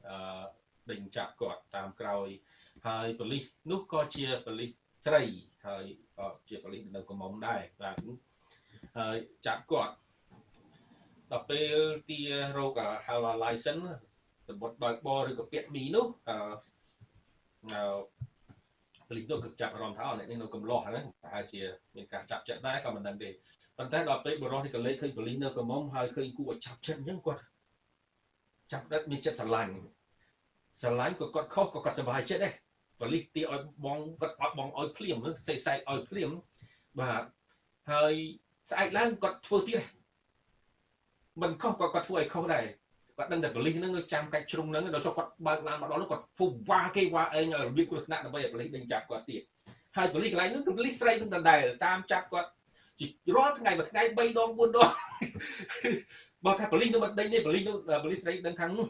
[0.10, 0.44] អឺ
[0.92, 2.28] ដេញចាប់គាត់តាមក្រោយ
[2.88, 4.72] ហើយប៉ូលីសនោះក៏ជាប៉ូលីស
[5.06, 5.24] ស្រី
[5.68, 5.86] ហើយ
[6.18, 7.98] ក៏ជាប៉ូលីសនៅកំមុំដែរបាទ
[8.98, 9.96] ហើយចាប់គាត់
[11.32, 12.20] ដល់ពេលទា
[12.58, 13.88] រោគហៅ license
[14.48, 16.38] សម្បត្តិបើកបរឬក៏ពាក់មីនោះអឺ
[19.08, 21.62] ពលិសនោះក៏ចាប់អារម្មណ៍ថាអ្នកនេះនៅកំឡោះហ្នឹងប្រហែលជា
[21.96, 23.30] មានការចាប់ចិត្តដែរក៏មិនដឹងទេ
[23.78, 27.44] ប៉ុន្តែដល់ពេលបរិសុទ្ធនេះក៏លេខឃើញពលិសនៅកំមុំហើយឃើញគួរឲ្យចាប់ចិត្តអញ្ចឹងគាត់
[28.72, 29.74] ចាប់ដិតមានចិត្តស្រឡាញ់
[30.82, 32.54] ស្រឡាញ់ក៏គាត់ខុសក៏គាត់សុបាយចិត្តដែរ
[33.00, 36.30] ប៉ូលីសទីឲ្យបងគាត់អត់បងឲ្យភ្លាមសេកសែកឲ្យភ្លាម
[37.00, 37.24] បាទ
[37.92, 38.14] ហើយ
[38.70, 39.82] ស្អែកឡើងគាត់ធ្វើទៀត
[41.42, 42.66] មិនខុសក៏គាត់ធ្វើឲ្យខុសដែរ
[43.18, 49.42] គាត់ដឹងតែប៉ូលីសហ្នឹងចាំកាច់ជ្រុងហ្នឹងដល់ចុះគាត់បើកឡានមកដល់នោះគាត់ពុះវ៉ាគេវ៉ាអេងឲ្យរបៀបគ្រោះថ្នាក់ដើម្បីឲ្យប៉ូលីសដេញចាប់គាត់ទៀត
[49.98, 52.50] ហើយប៉ូលីសកន្លែងនោះគឺប៉ូលីសស្រីនឹងដដែលតាមចាប់គាត់
[53.36, 54.90] រាល់ថ្ងៃមួយថ្ងៃ3ដង4ដង
[56.46, 58.88] បើថាប៉ូលីសនោះមិនដេញទេប៉ូលីសនោះប៉ូលីសស្រីដឹងខាងនោះ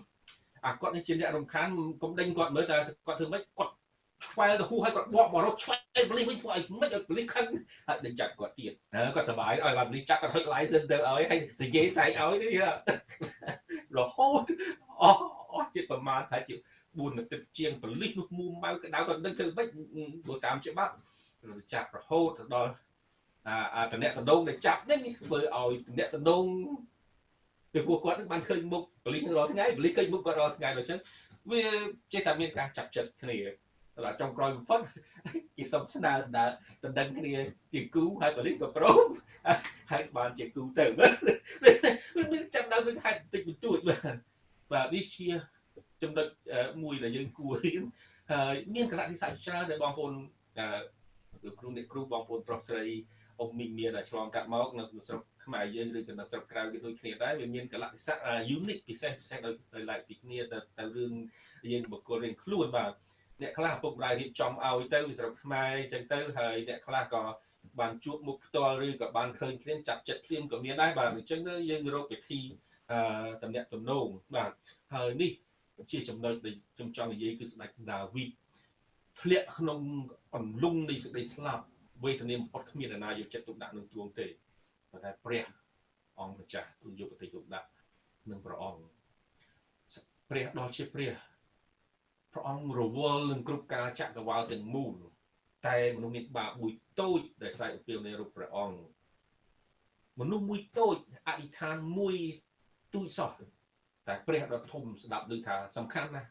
[0.65, 1.67] អាគាត់នេះជាអ្នករំខាន
[2.01, 3.73] កុំដេញគាត់មើលតែគាត់ធ្វើម៉េចគាត់
[4.25, 7.47] ឆ្វែលទៅហួសឲ្យគាត់បកមករកឆ្វែលប៉ូលីសវិញធ្វើឲ្យមិនឲ្យប៉ូលីសខឹង
[7.87, 8.73] ហើយដេញចាប់គាត់ទៀត
[9.15, 12.63] គាត់សប្បាយឲ្យប៉ូលីសចាប់គាត់ហុច license ទៅឲ្យហើយនិយាយសែកឲ្យនេះ
[13.97, 14.43] រហូត
[15.01, 15.21] អស់
[15.53, 19.67] អស់ជិតប្រមាណថាជា4នាទីជាងប៉ូលីសនោះមូម៉ៅក្តៅគាត់ដឹងធ្វើម៉េច
[20.25, 20.93] ព្រោះតាមច្បាប់
[21.73, 22.71] ចាប់រហូតទៅដល់
[23.75, 26.43] អាតំណែងតំណងដែលចាប់នេះធ្វើឲ្យតំណែងតំណង
[27.73, 30.99] ពីពួកគាត់បានឃើញមុខប៉ូលីសរាល់ថ្ងៃប៉ូលីសឃើញមុខគាត់រាល់ថ្ងៃដូច្នេះ
[31.51, 31.63] វា
[32.13, 33.37] ចេះតែមានការចាប់ចិត្តគ្នា
[34.03, 34.79] ដល់ចុងក្រោយបំផុត
[35.57, 36.49] គេសុំស្នើដើរ
[36.83, 37.33] ដណ្ដឹងគ្នា
[37.73, 39.05] ជាគូហើយប៉ូលីសក៏ព្រម
[39.91, 40.85] ហើយបានជាគូទៅ
[42.31, 44.15] មានចាំដល់វិញហេតុតិចបន្តួចបាទ
[44.71, 45.27] បាទនេះជា
[46.01, 46.27] ចំណុច
[46.83, 47.83] មួយដែលយើងគួររៀន
[48.31, 50.13] ហើយមានកលៈទេសៈច្រើនដែលបងប្អូន
[51.59, 52.85] គ្រូអ្នកគ្រូបងប្អូនប្រុសស្រី
[53.39, 58.15] អ៊ំមីមានឆ្លងកាត់មកនៅស្រុកខ្មែរយើងឬក៏នៅស្រុកក្រៅគេដូចគ្នាដែរវាមានកលៈទេសៈ
[58.57, 61.13] unique ពិសេសពិសេសដោយដោយឡែកពីគ្នាទៅទៅរឿង
[61.71, 62.91] យើងបុគ្គលរៀងខ្លួនបាទ
[63.41, 67.23] អ្នកខ្លះឪពុកម្ដាយរៀបចំឲ្យទៅស្រុកខ្មែរអញ្ចឹងទៅហើយអ្នកខ្លះក៏
[67.79, 72.39] បានជួបមុខផ្ទាល់ឬក៏បានឃើញគ្នាចាប់ចិត្តគ្នាក៏មានដែរបាទអញ្ចឹងយើងរកវិធី
[72.91, 72.99] អឺ
[73.43, 74.51] តំណាក់តំណងបាទ
[74.93, 75.31] ហើយនេះ
[75.91, 78.31] ជាចំណុចដែលខ្ញុំចង់និយាយគឺស្ដេចដាវីត
[79.21, 79.79] ធ្លាក់ក្នុង
[80.35, 81.63] អន្លង់នៃសេចក្តីស្លាប់
[82.03, 84.27] វេទនាបំផុតគ្មាននរណាយកចិត្តទុកដាក់នឹងទួងទេ
[84.91, 85.45] ប៉ុន្តែព្រះ
[86.19, 87.67] អង្គម្ចាស់ទូយកចិត្តទុកដាក់
[88.29, 88.81] នឹងព្រះអង្គ
[90.29, 91.11] ព្រះដ៏ជាព្រះ
[92.35, 94.93] ព្រះអង្គរវល់នឹងគ្រប់ការចក្រវាលទាំងមូល
[95.67, 96.71] តែមនុស្សមានបាបមួយ
[97.01, 98.77] តូចដែលស្រែកអំពាវនាវរូបព្រះអង្គ
[100.19, 100.95] មនុស្សមួយតូច
[101.27, 102.15] អធិដ្ឋានមួយ
[102.93, 103.29] ទូចសោះ
[104.07, 106.29] តែព្រះដ៏ធំស្ដាប់ដូចថាសំខាន់ណាស់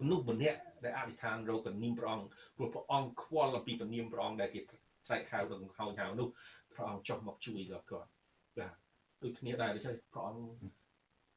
[0.00, 4.60] មនុស្សម្នាក់ដែលអធិដ្ឋានរកពនាមព្រះអង្គព្រោះព្រះអង្គខ្វល់អំពីពនាមព្រះអង្គដែលគេ
[5.06, 6.28] ស្រែកហៅទៅហៅហៅនោះ
[6.72, 8.08] ព្រះអង្គចុះមកជួយដល់គាត់
[8.58, 8.74] បាទ
[9.22, 10.81] ដូចគ្នាដែរដូច្នេះព្រះអង្គ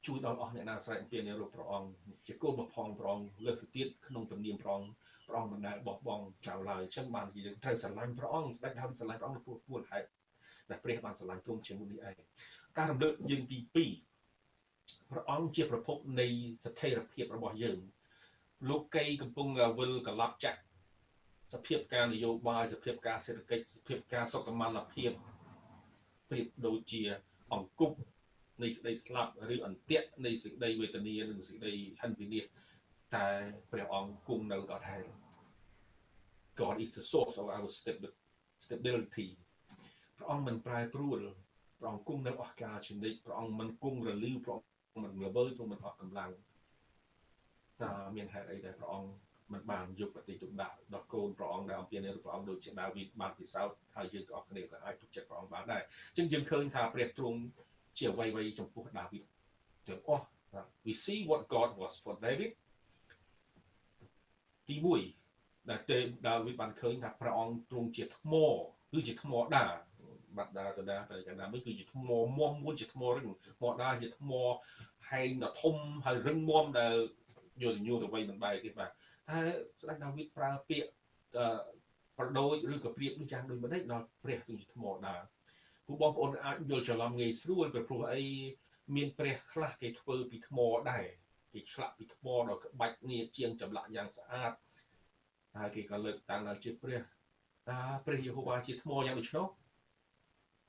[0.08, 1.90] ជួយដល់អស់អ្នកណាស្រែកអំពាវនាវរូបព្រះអង្គ
[2.28, 4.90] ជាគោលបំផងព្រះអង្គលើកទៅទៀតក្នុងទំនៀមព្រះអង្គ
[5.28, 10.08] ព្រះអង្គមិនដែលបោះបង់ចោលឡើយអញ្ចឹងបានយើងត្រូវស្រឡាញ់ព្រះអង្គស្ដេចដើមស្រឡាញ់ព្រះអង្គពោះពួនហេតុ
[10.70, 12.16] ដែលព្រះបានស្រឡាញ់ទ្រង់ជាមួយនេះឯង
[12.78, 16.28] ការរំលឹកយើងទី2ព្រះអង្គជាប្រភពនៃ
[16.66, 17.80] ស្ថិរភាពរបស់យើង
[18.70, 19.48] លោកីកំពុង
[19.80, 20.60] វិលកន្លប់ចាក់
[21.54, 25.12] សភាពការនយោបាយសភាពការសេដ្ឋកិច្ចសភាពការសុខុមាលភាព
[26.30, 27.02] ប្រៀបដូចជា
[27.54, 27.98] អង្គប់
[28.64, 32.66] នៃសេចក្តីស្លាប់ឬអន្ទាក់នៃសេចក្តីវេទនានិងសេចក្តីហិនវិនិច្ឆ័យ
[33.16, 33.28] តែ
[33.72, 35.04] ព្រះអង្គគង់នៅដដែល
[36.60, 37.70] God is the source of our
[38.66, 39.28] stability
[40.18, 41.20] ព្រះអង្គមិនប្រែប្រួល
[41.80, 44.58] ព្រះអង្គគង់នៅអស់កាលជានិច្ចព្រះអង្គមិនគង់រលីវព្រះ
[44.94, 46.32] អង្គមិនល្វើយព្រះអង្គមិនអស់កម្លាំង
[47.84, 49.10] តើមានហេតុអីដែលព្រះអង្គ
[49.54, 57.40] មិនបានយកប្រតិទិដាក់ដល់កូនព្រះអង្គដែលអំពីនេះព្រះអង្គដូចជាដាវីតបានពិសោធន៍ហើយយើងទាំងអស់គ្នាក៏អាចទុកចិត្តព្រះអង្គបានដែរអញ្ចឹងយើងឃើញថាព្រះទ្រង់
[57.98, 59.24] ជាអ្វីៗចំពោះដាវីត
[59.88, 60.26] ទាំងអស់
[60.86, 62.52] we see what God was for David
[64.68, 64.76] ទី
[65.22, 68.34] 1ដែលទេដាវីតបានឃើញថាព្រះអង្គទ្រង់ជាថ្ម
[68.92, 69.66] គឺជាថ្មដា
[70.38, 73.26] បាត់ដាកដាទៅកណ្ដាមួយគឺជាថ្មមមមួយជាថ្មរឹង
[73.60, 74.32] ថ្មដាជាថ្ម
[75.10, 76.96] ហែងដ៏ធំហើយរឹងមាំដែល
[77.64, 79.40] យល់ញួរទៅវិញមិនបែកទេបាទតែ
[79.80, 80.90] ស្ដេចដាវីតប្រើពាក្យ
[82.18, 85.16] ប្រដូចឬក៏ប្រៀបដូចយ៉ាងដូចម្ដេចដល់ព្រះគឺជាថ្មដា
[85.86, 88.24] ព្រោះបងប្អូនអាចយល់ច្រឡំងាយស្រួលពីព្រោះអី
[88.96, 91.06] មានព្រះខ្លះគេធ្វើពីថ្មដែរ
[91.54, 94.52] គេឆ្លាក់ពីថ្មដល់ក្បាច់ងារជាងចម្លាក់យ៉ាងស្អាត
[95.56, 97.00] ហើយគេក៏លើកតាំងដល់ជាព្រះ
[97.70, 99.48] តើព្រះយេហូវ៉ាជាថ្មយ៉ាងដូច្នោះ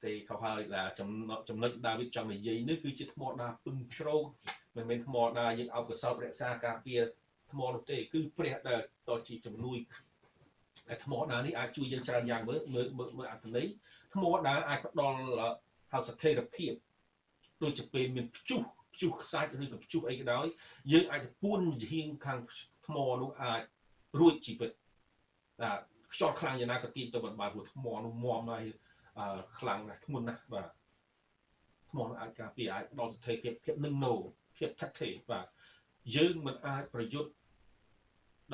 [0.05, 4.25] ទេក៏ហើយដែលចំណុចដាវីតចង់និយាយនេះគឺជាថ្មដាពឹងជ្រោក
[4.77, 7.01] មិនមែនថ្មដាយើងអបកសោបរក្សាការពារ
[7.51, 9.79] ថ្មនោះទេគឺព្រះដែលតជាជំនួយ
[10.89, 12.87] តែថ្មដានេះអាចជួយយើងច្រើនយ៉ាងមើលមើល
[13.19, 13.67] មើលអត្ថន័យ
[14.15, 15.19] ថ្មដាអាចផ្ដល់
[15.93, 16.73] ហៅស្ថិរភាព
[17.63, 18.61] ដូចជាពេលមានព្យុះ
[18.95, 20.47] ព្យុះខ្សាច់ឬក៏ព្យុះអីក៏ដោយ
[20.93, 22.39] យើងអាចពួនជាហៀងខាង
[22.87, 23.63] ថ្មនោះអាច
[24.21, 24.71] រួចជីវិត
[25.61, 25.71] តែ
[26.13, 28.65] ខ្យល់ខ្លាំងយ៉ាងណាក៏ទាញទៅមិនបានព្រោះថ្មនោះមមហើយ
[29.59, 30.69] ខ្លាំងណាស់ធ្ងន់ណាស់បាទ
[31.91, 34.15] ថ្មនោះអាចការពារអាចផ្ដល់ស្ថិរភាពភាពនឹងណូ
[34.57, 35.47] ភាពថិតថេរបាទ
[36.17, 37.31] យើងមិនអាចប្រយុទ្ធ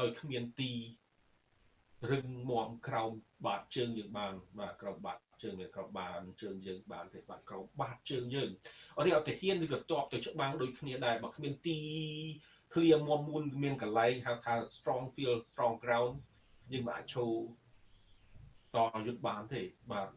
[0.01, 0.71] ដោយគ្មានទី
[2.11, 3.13] រឹងមាំក្រោម
[3.47, 8.51] បាតជើងយើងបានបាទក្រោមបាតជើងមានក្រោមបានជើងយើងបានទេបាទក្រោមបាតជើងយើង
[8.97, 11.79] អត់ទេអត់ទៅហ៊ានឬក៏តបទៅច្បាំងដូចគ្នាដែរបើគ្មានទី
[12.75, 16.15] ឃ្លាមុំមួនមានកន្លែងហៅថា strong field strong ground
[16.73, 17.27] យើងមិនអាចឈោ
[18.75, 19.63] តយុទ្ធបានទេ
[19.93, 20.09] បាទ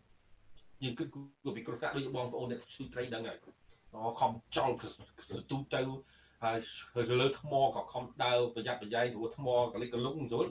[0.84, 3.38] យើងគិតគូពីគ្រោះថ្នាក់ដូចបងប្អូនអ្នកស៊ូត្រីដឹងហើយ
[3.94, 5.82] អូខំចោលស្ទូទៅ
[6.44, 6.58] ហើយ
[7.22, 10.46] លើថ្មក៏ខំដើរប្រយ័ត្នប្រយែងព្រោះថ្មកលិចកលុកស្រួល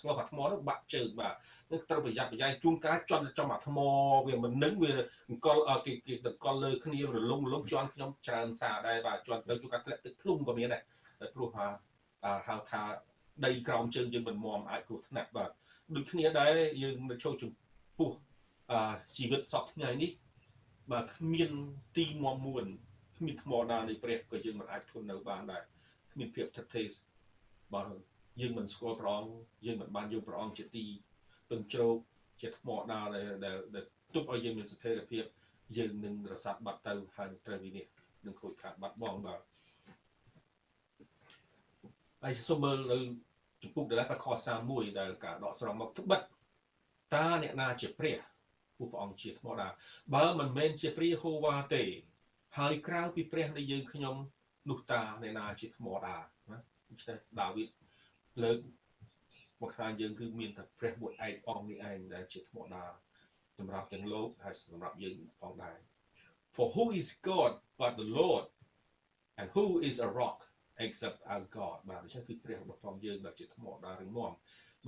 [0.00, 1.34] ស្លោះអាថ្មនោះបាក់ជើងបាទ
[1.70, 3.78] នឹងត្រូវប្រយ័ត្នប្រយែងជួនកាលជន់ចំអាថ្ម
[4.26, 4.92] វាមិននឹងវា
[5.28, 10.82] អង្គលគេគេតកលលើគ្នារលំរលំជន់ខ្ញុំច្រើនសារដែរបាទជន់ទៅជួនកាលធ្លាក់ទឹកភ្លុំក៏មានដែរ
[11.20, 11.66] តែព្រោះថា
[12.46, 12.82] ហៅថា
[13.44, 15.50] ដីក្រោមជើងយើងមិនមមអាចគ្រោះថ្នាក់បាទ
[15.94, 17.50] ដូចគ្នាដែរយើងនៅចូលចំ
[17.98, 18.10] ពោះ
[19.16, 20.10] ជីវិតសពថ្ងៃនេះ
[20.92, 21.50] បាទគ្មាន
[21.96, 22.64] ទីមមមួន
[23.18, 25.62] គ្មានថ្មដានៃព្រះក៏យើងមិនអាចធន់នៅបានដែរ
[26.12, 26.86] គ្មានភាពថិតថេរ
[27.74, 27.82] បើ
[28.40, 29.32] យើងមិនស្គាល់ព្រះអង្គ
[29.66, 30.84] យើងមិនបានយកព្រះអង្គជាទី
[31.50, 31.96] ពឹងជ្រោក
[32.40, 33.26] ជាថ្មដាដែល
[33.74, 35.24] ដែលទុកឲ្យយើងមានស្ថិរភាព
[35.76, 39.40] យើងនឹងរសាត់បាត់ទៅហើយត្រូវវិនិច្ឆ័យនឹងខូចខាតបាត់បង់បាទ
[42.22, 42.98] ហើយសូមមើលនៅ
[43.62, 44.26] ចំពុកដែលខ
[44.62, 46.20] 31ដែលការដកស្រង់មកត្បិត
[47.14, 48.18] តើអ្នកណាជាព្រះ
[48.76, 49.68] ពួកព្រះអង្គជាធម្មតា
[50.14, 51.82] បើមិនមែនជាព្រះហូវ៉ាទេ
[52.62, 54.16] ហើយក្រៅពីព្រះនៃយើងខ្ញុំ
[54.70, 56.16] នោះតាអ្នកណាជាធម្មតា
[56.50, 56.58] ណា
[56.90, 57.68] ដូច្នេះដាវីត
[58.42, 58.58] លើក
[59.60, 62.84] មកខាងយើងគឺមានតែព្រះមួយឯកអង្គនេះឯងដែលជាធម្មតា
[63.58, 65.78] សម្រាប់ទាំងលោកហើយសម្រាប់យើងផងដែរ
[66.54, 68.46] For who is God but the Lord
[69.38, 70.38] and who is a rock
[70.84, 74.32] except our God បាទដូច្នេះគឺព្រះរបស់ផងយើងដែលជាថ្មដារឹងមាំ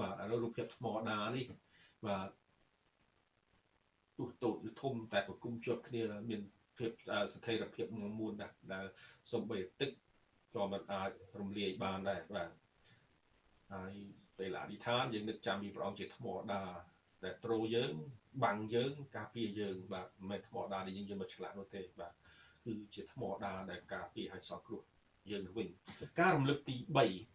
[0.01, 1.47] បាទឥឡូវរូបភាពថ្មដានេះ
[2.07, 2.29] បាទ
[4.19, 6.41] ទោះតូចឬធំតែប្រគំជាប់គ្នាមាន
[6.81, 6.91] ភាព
[7.35, 7.87] ស្ថិរភាព
[8.21, 8.87] មួនដែរដែល
[9.33, 9.91] សំបីទឹក
[10.55, 12.51] ក៏មិនអាចរំលាយបានដែរបាទ
[13.73, 13.93] ហើយ
[14.39, 16.63] ពេលអធិដ្ឋានយើងនឹកចាំពីព្រះអង្គជាថ្មដា
[17.25, 17.93] ដែលទ្រយើង
[18.45, 22.13] បាំងយើងការពារយើងបាទមិនមែនថ្មដាដែលយើងយកមកឆ្លាក់នោះទេបាទ
[22.65, 24.83] គឺជាថ្មដាដែលការពារឲ្យសោះគ្រោះ
[25.31, 25.69] យើងវិញ
[26.21, 26.77] ការរំលឹកទី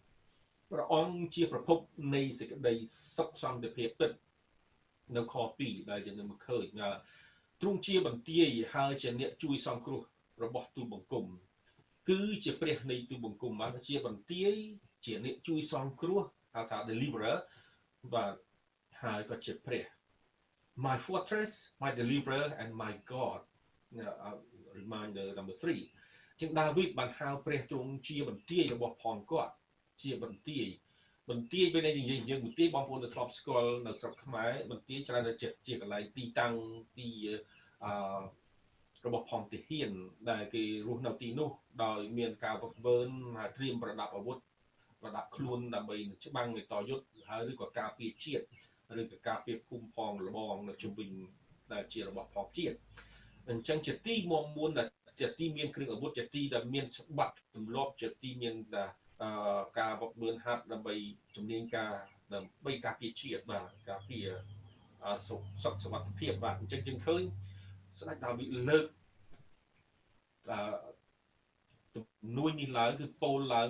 [0.05, 1.77] 3ព្រះអង្គជាប្រភព
[2.15, 2.73] នៃសេចក្តី
[3.17, 4.11] សុខសន្តិភាពពិត
[5.15, 6.89] នៅខ2ដែលយើងនឹងមកឃើញថា
[7.61, 10.01] ទ្រង់ជាបន្ទាយហើយជាអ្នកជួយសង្គ្រោះ
[10.43, 11.25] របស់ទូបង្គំ
[12.09, 14.53] គឺជាព្រះនៃទូបង្គំបានជាបន្ទាយ
[15.05, 16.21] ជាអ្នកជួយសង្គ្រោះ
[16.53, 17.37] ហៅថា deliverer
[18.13, 18.33] បាទ
[19.03, 19.85] ហើយក៏ជាព្រះ
[20.85, 23.41] my fortress my deliverer and my god
[24.77, 29.53] reminder number 3ជាងដាវីតបានហៅព្រះទ្រង់ជាបន្ទាយរបស់ផងគាត់
[30.01, 30.65] ជាបន្ទាយ
[31.29, 35.33] បន្ទាយពេលនេះនិយាយយើងបន្ទាយបងប្អូនទៅធ្លាប់ស្គាល់នៅស្រុកខ្មែរបន្ទាយច្រើនតែ
[35.67, 36.53] ជាកន្លែងទីតាំង
[36.97, 37.09] ទី
[37.83, 37.91] អឺ
[39.05, 39.89] របស់ផងទាហាន
[40.29, 41.49] ដែលគេរស់នៅទីនោះ
[41.83, 42.97] ដោយមានការវឹកវើ
[43.37, 44.37] ហើយត្រៀមប្រដាប់អាវុធ
[45.01, 48.43] ប្រដាប់ខ្លួនដើម្បីច្បាំងនៃតយុទ្ធហើយឬក៏ការពារជាតិ
[49.01, 51.09] ឬក៏ការពារភូមិផងលបងនៅជុំវិញ
[51.73, 52.77] ដែលជារបស់ផងជាតិ
[53.49, 54.87] អញ្ចឹងជាទីមមួនដែល
[55.21, 58.55] ជាទីមានគ្រឿងអាវុធជាទីដែលមានច្បាប់ទម្លាប់ជាទីមាន
[59.79, 60.95] ការវឹកវើហាត់ដើម្បី
[61.35, 61.91] ជំនាញការ
[62.33, 64.27] ដើម្បីការពារជាតិបាទការពារ
[65.03, 67.23] អឺសុខសុខសុខភាពបាទអញ្ចឹងយើងឃើញ
[67.99, 68.85] ស្ដេចដាវីតលើក
[70.51, 70.59] អឺ
[71.93, 72.05] ជំ
[72.37, 73.69] នួយនេះឡើងគឺពោលឡើង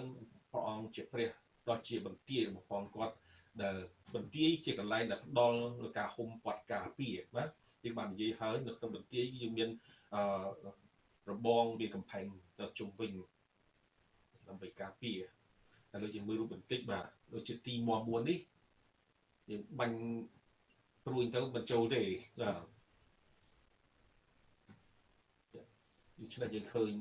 [0.51, 1.29] ព្រះអង្គជាព្រះ
[1.69, 3.15] ដ៏ជាបន្ទាយរបស់ផងគាត់
[3.61, 3.75] ដែល
[4.15, 7.45] បន្ទាយជាកន្លែងដែលផ្ដល់លើការហុំព័ទ្ធការពារណា
[7.83, 9.69] យើងបាននិយាយហើយនៅក្នុងបន្ទាយយើងមាន
[10.15, 10.21] អឺ
[11.29, 12.25] របងមានកំផែង
[12.59, 13.11] ទៅជុំវិញ
[14.49, 15.19] ដើម្បីការពារ
[15.91, 18.39] តែដូចយើងមើលរូបបន្តិចបាទដូចជាទីម4នេះ
[19.49, 19.97] យើងបាញ់
[21.05, 22.01] ព្រួយទៅមិនចូលទេ
[22.41, 22.63] បាទ
[26.19, 26.91] ដូច្នេះយើងឃើញ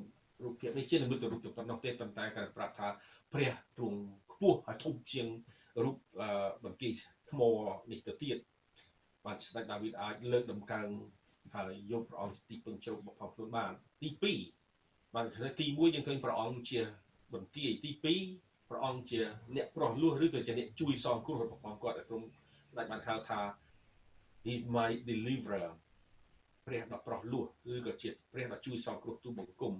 [0.42, 2.88] រូបភាពនេះជានិមិត្តរូបប៉ុណ្ណោះទេប៉ុន្តែការប្រាប់ថា
[3.32, 3.98] ព្រះទ្រង់
[4.32, 5.26] ខ្ពស់ហើយធំជាង
[5.84, 5.96] រូប
[6.64, 6.92] បន្ទាយ
[7.30, 7.40] ថ្ម
[7.90, 8.38] នេះទៅទៀត
[9.24, 10.88] បាទស្ដេចដាវីតអាចលើកដំកើង
[11.54, 14.08] ហើយយកព្រះអង្គទីពឹងជ្រករបស់ខ្លួនបានទី
[14.62, 15.26] 2បាទ
[15.60, 16.80] ទី1យើងឃើញព្រះអង្គជា
[17.34, 17.90] បន្ទាយទី
[18.32, 19.20] 2ព្រះអង្គជា
[19.56, 22.26] អ្នកប្រោះលោះឬក៏ជាអ្នកជួយសងគ្រោះរបស់ផងគាត់ដែលទ្រង់
[22.72, 23.40] ស្ដេចបានហៅថា
[24.52, 25.68] is my deliverer
[26.66, 27.44] ព្រះដ៏ប្រោះលោះ
[27.74, 29.72] ឬក៏ជាព្រះដ៏ជួយសងគ្រោះទូបង្គំ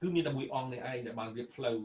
[0.00, 1.78] គឺមានតែមួយអង្គនេះឯងដែលបានរៀបផ្លូវ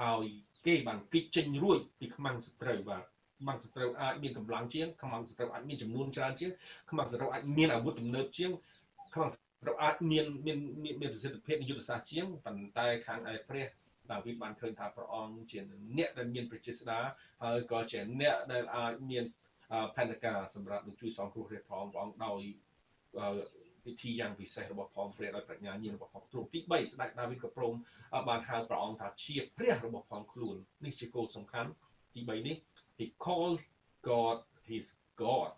[0.00, 0.26] ឲ្យ
[0.66, 3.04] គេបានគិតចេញរួចពីខ្មាំងសត្រូវបាទ
[3.38, 6.50] ខ្មាំងសត្រូវអាចមានកម្លាំងជាងខ្មាំងសត្រូវអាចមានចំនួនច្រើនជាង
[6.90, 8.50] ខ្មាំងសត្រូវអាចមានអាវុធទំនើបជាង
[9.14, 13.66] ខ្មាំងស ត្រូវអាចមានមានមានប្រសិទ្ធភាពនៃយុទ្ធសាស្ត្រជាងប៉ុន្តែខាងឯព្រះ
[14.12, 15.58] ដាវីតបានឃើញថាព្រះអង្គជា
[15.96, 17.04] អ្នកដែលមានប្រជាស្ដារ
[17.42, 19.24] ហើយក៏ជាអ្នកដែលអាចមាន
[19.94, 22.40] ផែនការសម្រាប់នឹងជួយសងគ្រោះរាជផងព្រះអង្គដោយ
[23.84, 27.74] ពិធីយ៉ាងពិសេសរបស់ផងព្រះដោយប្រាជ្ញាញាណរបស់ផងទ្រង់ទី3ស្ដេចដាវីតក៏ព្រម
[28.28, 31.70] បានហៅព្រះអង្គថាជាព្រះរបស់ផងខ្លួននេះជាគោលសំខាន់
[32.14, 32.56] ទី3នេះ
[32.98, 33.60] he calls
[34.08, 34.86] God his
[35.22, 35.50] God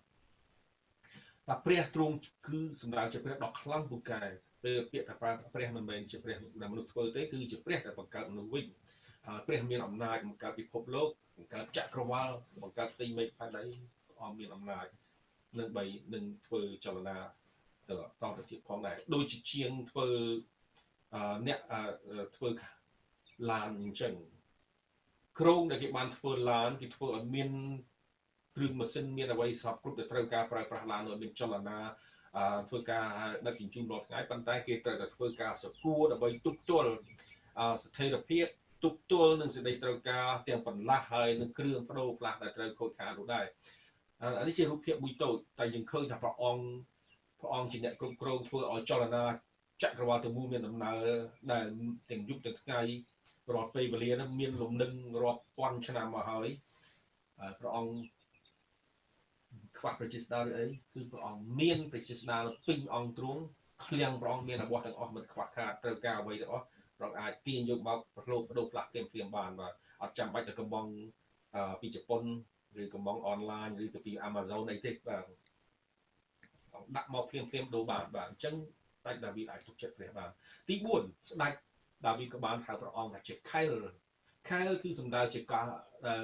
[1.49, 2.15] តែព្រះទ្រង់
[2.47, 4.23] គឺសម្ដៅជាព្រះដ៏ខ្លាំងពូកែ
[4.65, 5.15] ពេលពាក្យថា
[5.55, 8.67] ព្រះមិនមែនជាព្រះដែលមនុស្សធ្វើទេគឺជាព្រះដែលបង្កើតមនុស្សវិញ
[9.27, 12.31] ហើយព្រះមានអំណាចបង្កើតពិភពលោកបង្កើតចក្រវាល
[12.63, 13.65] បង្កើតផ្ទៃមេឃផែនដី
[14.07, 14.87] ព្រះអង្គមានអំណាច
[15.59, 17.19] នឹងបីនឹងធ្វើចលនា
[17.89, 20.09] ទៅតទៅទៀតផងដែរដូចជាជាងធ្វើ
[21.47, 21.59] អ្នក
[22.37, 22.49] ធ្វើ
[23.51, 24.15] ឡានអញ្ចឹង
[25.41, 27.51] ក្រុងដែលគេបានធ្វើឡានគេធ្វើឲ្យមាន
[28.57, 31.79] គ្រឿងម៉ាស៊ីនមានអ្វីសពគ្រប់ដែលត្រូវការប្រើប្រាស់ឡានឲ្យមានចលនា
[32.69, 33.07] ធ្វើការ
[33.47, 36.93] ដឹកជញ្ជូនរាល់ថ្ងៃប៉ុន្តែគេត្រូវតែធ្វើការសគួរដើម្បីទប់ទល់
[37.85, 38.47] ស្ថិរភាព
[38.85, 43.47] ទប់ទល់នឹងសេចក្តីត្រូវការទាំងបន្លាស់ហើយនឹងគ្រឿងបដូរខ្លះដែលត្រូវខូចខាតនោះដែរ
[44.23, 46.65] អានេះជារូបភាពមួយតូចតែយើងឃើញថាព្រះអង្គ
[47.41, 49.25] ព្រះអង្គជាអ្នកគ្រប់គ្រងធ្វើឲ្យចលនា
[49.83, 50.97] ចក្រវាលទាំងមូលមានដំណើរ
[51.53, 51.67] ដែល
[52.11, 52.81] ទាំងយប់ទាំងថ្ងៃ
[53.55, 56.49] រាល់ពេលវេលានោះមានលំនឹងរាប់ពាន់ឆ្នាំមកហើយ
[57.59, 57.93] ព្រះអង្គ
[59.83, 63.43] ខ្វះប្រជាស្ដារឬអីគឺព្រះអង្គមានប្រជាស្ដារពេញអង្គទ្រង់
[63.87, 66.67] ឃ្លាំងព្រះអង្គមានរបស់ទាំងអស់មិនខ្វះខាតត្រូវការអ្វីទាំងអស់
[66.99, 70.87] ព្រះអង្គអាចទាញយកមកប្រឡូកបដូរផ្លាស់ភ្លាមភ្លាមបានបាទអត់ចាំបាច់ទៅកំង
[71.81, 72.23] ពីជប៉ុន
[72.83, 75.25] ឬកំងអនឡាញឬទៅពី Amazon អីទេបាទ
[76.97, 78.55] ដាក់មកភ្លាមភ្លាមដូរបានបាទអញ្ចឹង
[79.01, 80.31] ស្ដេចដាវីតអាចទុកចិត្តព្រះបាន
[80.69, 81.53] ទី4ស្ដេច
[82.07, 83.73] ដាវីតក៏បានហៅព្រះអង្គថាជាខែល
[84.49, 85.67] ខែលគឺសំដៅជាការ
[86.07, 86.23] ដែល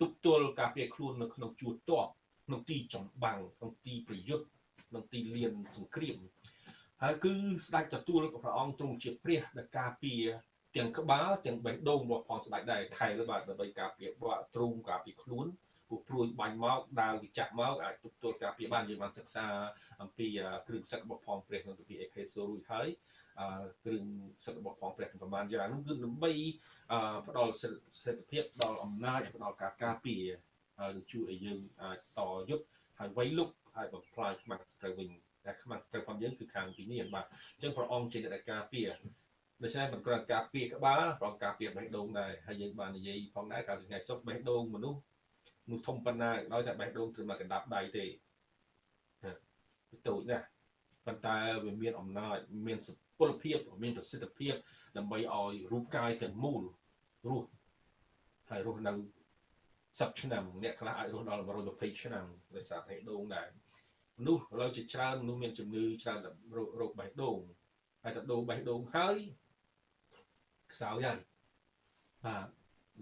[0.00, 2.08] ទុកទល់ការពារខ្លួននៅក្នុងជួរតប
[2.50, 4.46] ក្នុងទីចម្បាំងក្នុងទីប្រយុទ្ធ
[4.88, 6.18] ក្នុងទីលានសង្គ្រាម
[7.02, 7.32] ហើយគឺ
[7.66, 10.22] ស្ដេចទទួលព្រះអង្គទ្រង់ជាព្រះដែលការពារ
[10.76, 15.46] ទាំងក្បាលទាំងបេះដូងរបស់ផងស្ដេចដែរខែលបាទដើម្បីការពារបាក់ទ្រូងការពារខ្លួន
[15.88, 19.46] ពួកព្រួយបាញ់មកដាវវិចាក់មកអាចទប់ទល់ការពារបានយើងបានសិក្សា
[20.02, 20.26] អំពី
[20.66, 22.88] គ្រឿងសឹករបស់ផងព្រះក្នុងទពីអេផេសូរួចហើយ
[23.84, 24.04] គ្រឿង
[24.44, 26.32] សឹករបស់ផងព្រះប្រមាណយ៉ាងនោះគឺដើម្បី
[27.28, 30.24] ផ្ដល់សិទ្ធិភាពដល់អំណាចផ្ដល់ការការពារ
[30.80, 32.66] ហើយជួយឲ្យយើងអាចតយុទ្ធ
[32.98, 35.08] ហើយវៃលុកហើយបំផ្លាញខ្មាំងស្ត្រូវវិញ
[35.44, 38.88] តែខ្មាំងស្ត្រូវផងយើងគឺខាងពីនេះបាទអញ្ចឹងព្រះអង្គជាអ្នកការពារ
[39.62, 45.00] ដូច្នេះមិនគ្រាន់ការពារក្បាលប្រងការពារបេះដូងដែរហើយយើងបាននិយាយផងដែរកាលថ្ងៃសុខបេះដូងមនុស្ស
[45.70, 48.04] នោះធំប៉ុណ្ណាដោយតែបេះដូងត្រឹមតែកណ្ដាប់ដៃទេ
[50.08, 50.46] តូចណាស់
[51.06, 54.54] ប៉ុន្តែវាមានអំណាចមានសុពលភាពមានប្រសិទ្ធភាព
[54.96, 56.62] ដើម្បីឲ្យរូបកាយទាំងមូល
[57.28, 57.48] រស់
[58.50, 58.92] ហើយរស់នៅ
[59.98, 63.48] 10ឆ្នាំអ្នកខ្លះអាចរស់ដល់120ឆ្នាំដោយសារបេះដូងដែរ
[64.18, 66.18] មនុស្សឥឡូវជាច្រើនមនុស្សមានជំងឺច្រើន
[66.80, 67.38] រោគបេះដូង
[68.02, 69.16] ហើយតែដូរបេះដូងហើយ
[70.72, 71.18] ខ្សោយហើយ
[72.24, 72.46] បាទ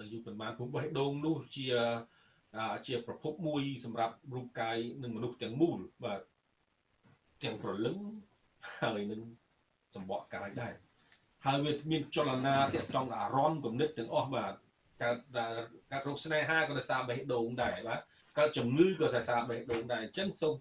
[0.01, 1.67] នៅយុគប៉ុន្មានពុំបេះដូងនោះជា
[2.87, 6.21] ជាប្រភពមួយសម្រាប់រូបកាយនិងមនុស្សទាំងមូលបាទ
[7.43, 7.97] ទាំងប្រលឹង
[8.83, 9.21] ហើយនឹង
[9.95, 10.75] សម្បកកាយដែរ
[11.45, 14.53] ហើយវាមានចលនាទាក់ទងអារម្មណ៍គំនិតទាំងអស់បាទ
[15.03, 15.17] កើត
[15.91, 18.01] កើតរោគស្នេហាក៏ដោយសារបេះដូងដែរបាទ
[18.39, 20.55] កើតជំងឺក៏ដោយសារបេះដូងដែរអញ្ចឹងសូម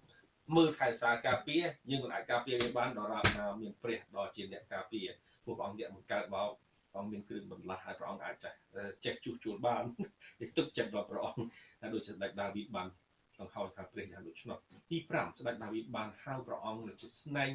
[0.56, 5.06] មើលខែសារការពារយើងមិនអាចការពារវាបានដល់ណាមានព្រះដ៏ជាអ្នកការពារ
[5.44, 6.50] ពួកអង្គអ្នកបង្កើតមក
[6.96, 8.52] អង្គមានគ្រឿងបន្លាស់ហើយព្រះអង្គអាចចេះ
[9.04, 9.82] ចេះជួសជុលបាន
[10.40, 11.46] ទឹកចិត្តរបស់ព្រះអង្គ
[11.80, 12.88] ហើយដូចជាដាច់ដាវីតបាន
[13.40, 14.58] ដង្ហោថាព្រះយ៉ាងដូច្នោះ
[14.90, 17.50] ទី5ស្ដេចដាវីតបានហៅព្រះអង្គនៅជាស្នែង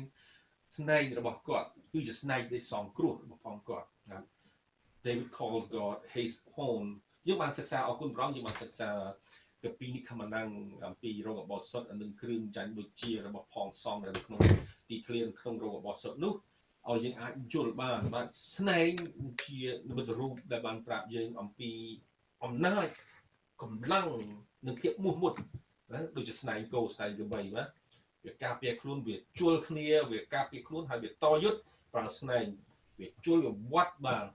[0.78, 4.19] ស្នែងរបស់គាត់គឺជាស្នែងនៃសងគ្រោះរបស់ផងគាត់ណា
[5.05, 6.89] David calls God his home
[7.27, 8.89] យើងបានសិក្សាអរគុណព្រះអង្គយើងបានសិក្សា
[9.61, 10.47] ពីពីនេះខមណាំង
[10.87, 14.41] អំពីរោងរបបសុទ្ធនិងគ្រឿងចាញ់ដូចជារបស់ផងសំនៅក្នុង
[14.89, 16.33] ទីធ្លាក្នុងរោងរបបសុទ្ធនោះ
[16.89, 18.91] ឲ្យយើងអាចយល់បានបាទស្នែង
[19.45, 21.71] ជានិមិត្តរូបដែលបានប្រាប់យើងអំពី
[22.43, 22.87] អំណាច
[23.61, 24.07] កម្លាំង
[24.67, 25.33] និងភាពមោះមុត
[25.93, 27.63] ណាដូចជាស្នែងគោស្នែងក្របីណា
[28.25, 31.59] វាការពារខ្លួនវាជល់គ្នាវាការពារខ្លួនហើយវាតយុទ្ធ
[31.93, 32.45] ប្រើស្នែង
[32.99, 34.25] វាជល់វាវត្តបាន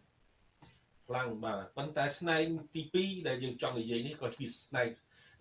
[1.08, 2.44] ខ្លាំងបាទប៉ុន្តែស្នែង
[2.74, 4.88] ទី2ដែលយើងចង់និយាយនេះក៏ជាស្នែង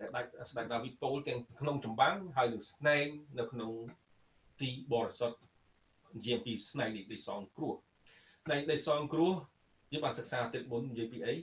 [0.00, 3.06] ដែលដាច់ស្ដេចដាវីតពោលទាំងក្នុងចម្បាំងហើយនឹងស្នែង
[3.38, 3.72] នៅក្នុង
[4.60, 5.38] ទីបរិសុទ្ធ
[6.16, 7.74] និយាយពីស្នែងនៃសងគ្រោះ
[8.44, 9.32] ស្នែងនៃសងគ្រោះ
[9.92, 11.34] យើងបានសិក្សាទឹកមុននិយាយពីអី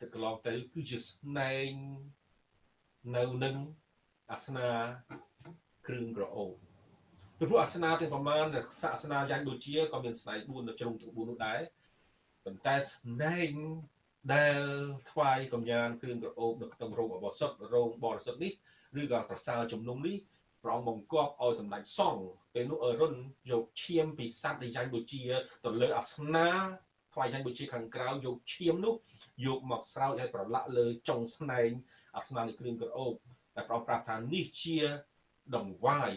[0.00, 1.70] ទឹកកន្លងទៅគឺជាស្នែង
[3.16, 3.56] នៅនឹង
[4.30, 4.68] អាសនា
[5.86, 6.52] គ្រឿងក្រអូប
[7.38, 8.44] ពីព្រោះអាសនាទាំងប្រមាណ
[8.82, 11.60] សាសនាយ៉ាងដូចជាក៏មានស្នែង4នៅជ្រុងទាំង4នោះដែរ
[12.44, 13.52] ប៉ុន្តែស្នែង
[14.34, 14.60] ដែល
[15.10, 18.52] ថ្វាយកំញានគ្រឿងក្រអូបនៅក្នុងរោងអបសុទ្ធរោងបរិសុទ្ធនេះ
[19.00, 20.16] ឬក៏ប្រសាលជំនុំនេះ
[20.62, 22.24] ព្រះអង្គបង្គាប់ឲ្យសម្ដេចសង្ឃ
[22.54, 23.14] ពេលនោះអរុន
[23.50, 25.22] យកឈាមពីសត្វដែលចាញ់បូជា
[25.64, 26.48] ទៅលើអាសនា
[27.14, 28.94] ថ្វាយចាញ់បូជាខាងក្រៅយកឈាមនោះ
[29.46, 31.70] យកមកស្រោចឲ្យប្រឡាក់លើចុងស្នែង
[32.16, 33.12] អាសនានៃគ្រឿងក្រអូប
[33.54, 34.78] តែព្រះប្រាប់ថានេះជា
[35.56, 36.12] ដង្វាយ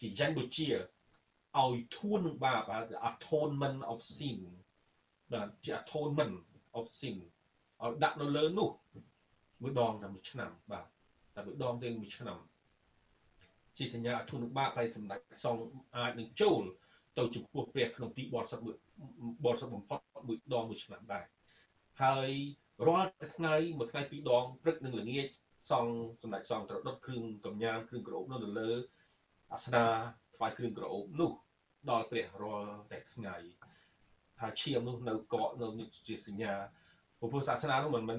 [0.00, 0.68] ជាចាញ់បូជា
[1.60, 2.62] ឲ្យធួននឹងបាប
[3.10, 4.38] atonement of sin
[5.32, 6.34] បាទជា atonement
[6.78, 7.16] of sin
[7.82, 8.70] ឲ្យដាក់នៅលើនោះ
[9.62, 10.86] មួយដងតែមួយឆ្នាំបាទ
[11.34, 12.38] តែមួយដងទេមួយឆ្នាំ
[13.76, 15.56] ជាសញ្ញាអធុនបាបហើយសម្ដេចសង
[15.96, 16.62] អាចនឹងចូល
[17.18, 18.64] ទៅចំពោះព្រះក្នុងទីបរិសុទ្ធ
[19.44, 21.24] បរិសុទ្ធបំផុតមួយដងមួយឆ្នាំដែរ
[22.02, 22.30] ហើយ
[22.86, 25.28] រាល់ថ្ងៃមួយថ្ងៃពីរដងព្រឹកនិងល្ងាច
[25.70, 25.86] សង
[26.22, 28.70] សម្ដេចសងត្រូវដុតគ្រឿងកំញានគ្រឿងក្រអូបនោះនៅលើ
[29.52, 29.84] អាសនា
[30.36, 31.32] ថ្វាយគ្រឿងក្រអូបនោះ
[31.90, 33.36] ដល់ព្រះរាល់តែថ្ងៃ
[34.42, 36.52] ហើយឈាមនោះនៅកកនៅជាសញ្ញា
[37.20, 38.18] ពុទ្ធសាសនានោះមិនមែន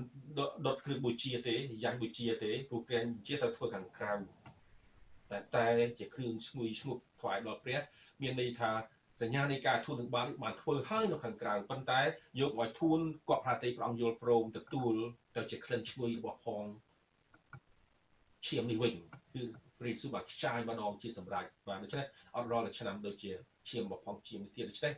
[0.65, 4.13] ដុតគ្រឿងបូជាទេយ៉ាងបូជាទេព្រោះព្រះជាទៅធ្វើខាងក្រៅ
[5.31, 5.65] តែតែ
[5.99, 7.79] ជាគ្រឿងឈ្ងុយឈ្ងុបថ្វាយដល់ព្រះ
[8.21, 8.71] មានន័យថា
[9.21, 12.01] សញ្ញានៃការធូននឹងបានបានធ្វើហើយនៅខាងក្រៅប៉ុន្តែ
[12.39, 14.93] យកឲ្យធូនគាត់ប្រតិព្រះអង្គយល់ព្រមទទួល
[15.35, 16.63] ទៅជាក្លិនឈ្ងុយរបស់ផង
[18.47, 18.93] ឈាមនេះវិញ
[19.33, 19.43] គឺ
[19.79, 22.05] ព្រះយេស៊ូវបានខ្ចាយម្ដងជាសម្រាប់បាទដូច្នេះ
[22.35, 23.31] អត់រាល់ឆ្នាំដូចជា
[23.69, 24.93] ឈាមរបស់ផងឈាមនេះទៀតដូច្នេះ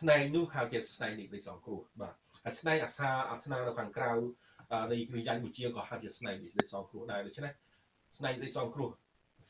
[0.00, 4.12] ស្នែងនោះហៅជាស្នែងនេះនៃសងគ្រោះបាទហើយស្នែងអាសាអាសនានៅខាងក្រៅ
[4.92, 7.52] នៃគ្រាយ៉ាងវិជាក៏ហៅជាស្នែងនៃសងគ្រោះដែរដូច្នេះ
[8.16, 8.90] ស្នែងនៃសងគ្រោះ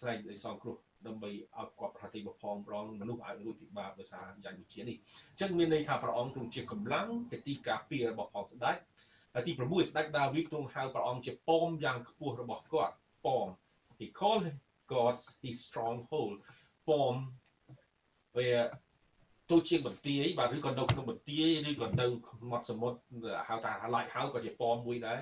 [0.00, 4.96] ស្នែងនៃសងគ្រោះដើម្បីឲ្យគាត់ប្រតិបត្តិផងប្រងមនុស្សឲ្យរួចពីបាបដោយសារយ៉ាងវិជានេះ
[5.30, 8.76] អញ្ចឹងមានន័យថាព្រះអង្គទ្រង់ជាកម្លាំងជាទីការពាររបស់ផងស្ដេច
[9.34, 12.94] ហើយទី6ស្ដេចដាវីតទ្រង់ហៅព្រះអង្គជាប៉មយ៉ាងខ្ពស់របស់គាត់
[13.26, 13.46] ប៉ម
[13.98, 14.46] he called
[14.92, 16.36] God's his stronghold
[16.88, 17.14] ប៉ម
[18.36, 18.50] វា
[19.50, 22.06] ទោះជាបន្ទាយបាទឬក៏នៅក្នុងបន្ទាយឬក៏នៅ
[22.50, 22.98] មាត់សមុទ្រ
[23.48, 25.18] ហៅថាឡាច់ហៅក៏ជាប៉មមួយដែរ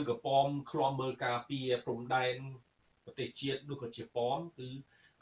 [0.00, 2.34] ឬក៏ប៉មខ្លំមើលការពារព្រំដែន
[3.04, 4.68] ប្រទេសជាតិនោះក៏ជាប៉មគឺ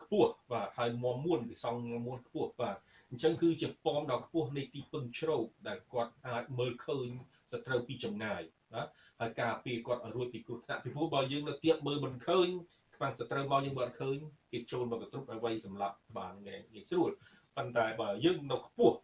[0.02, 2.76] ខ្ពស់បាទហើយមមមួនវាសង់មមួនខ្ពស់បាទ
[3.10, 7.08] អញ្ចឹងគឺជាប៉មដ៏ខ្ពស់នៃទីពឹងជ្រោកដែលគាត់អាចមើលឃើញ
[7.52, 8.42] សត្រូវពីចម្ងាយ
[8.74, 8.88] បាទ
[9.20, 12.48] ហើយការពារគាត់ឲ្យរួចពីគ្រោះថ្នាក់ពីព្រោះបើយើងនៅទៀតមើលមិនឃើញ
[12.96, 14.16] ខ្វាំងសត្រូវមកយើងមិនឃើញ
[14.52, 17.10] គេចូលមកកន្ទ្រុបឲ្យវាយសម្លាប់បានងាយស្រួល
[17.56, 18.98] ប៉ុន្តែបើយើងនៅខ្ពស់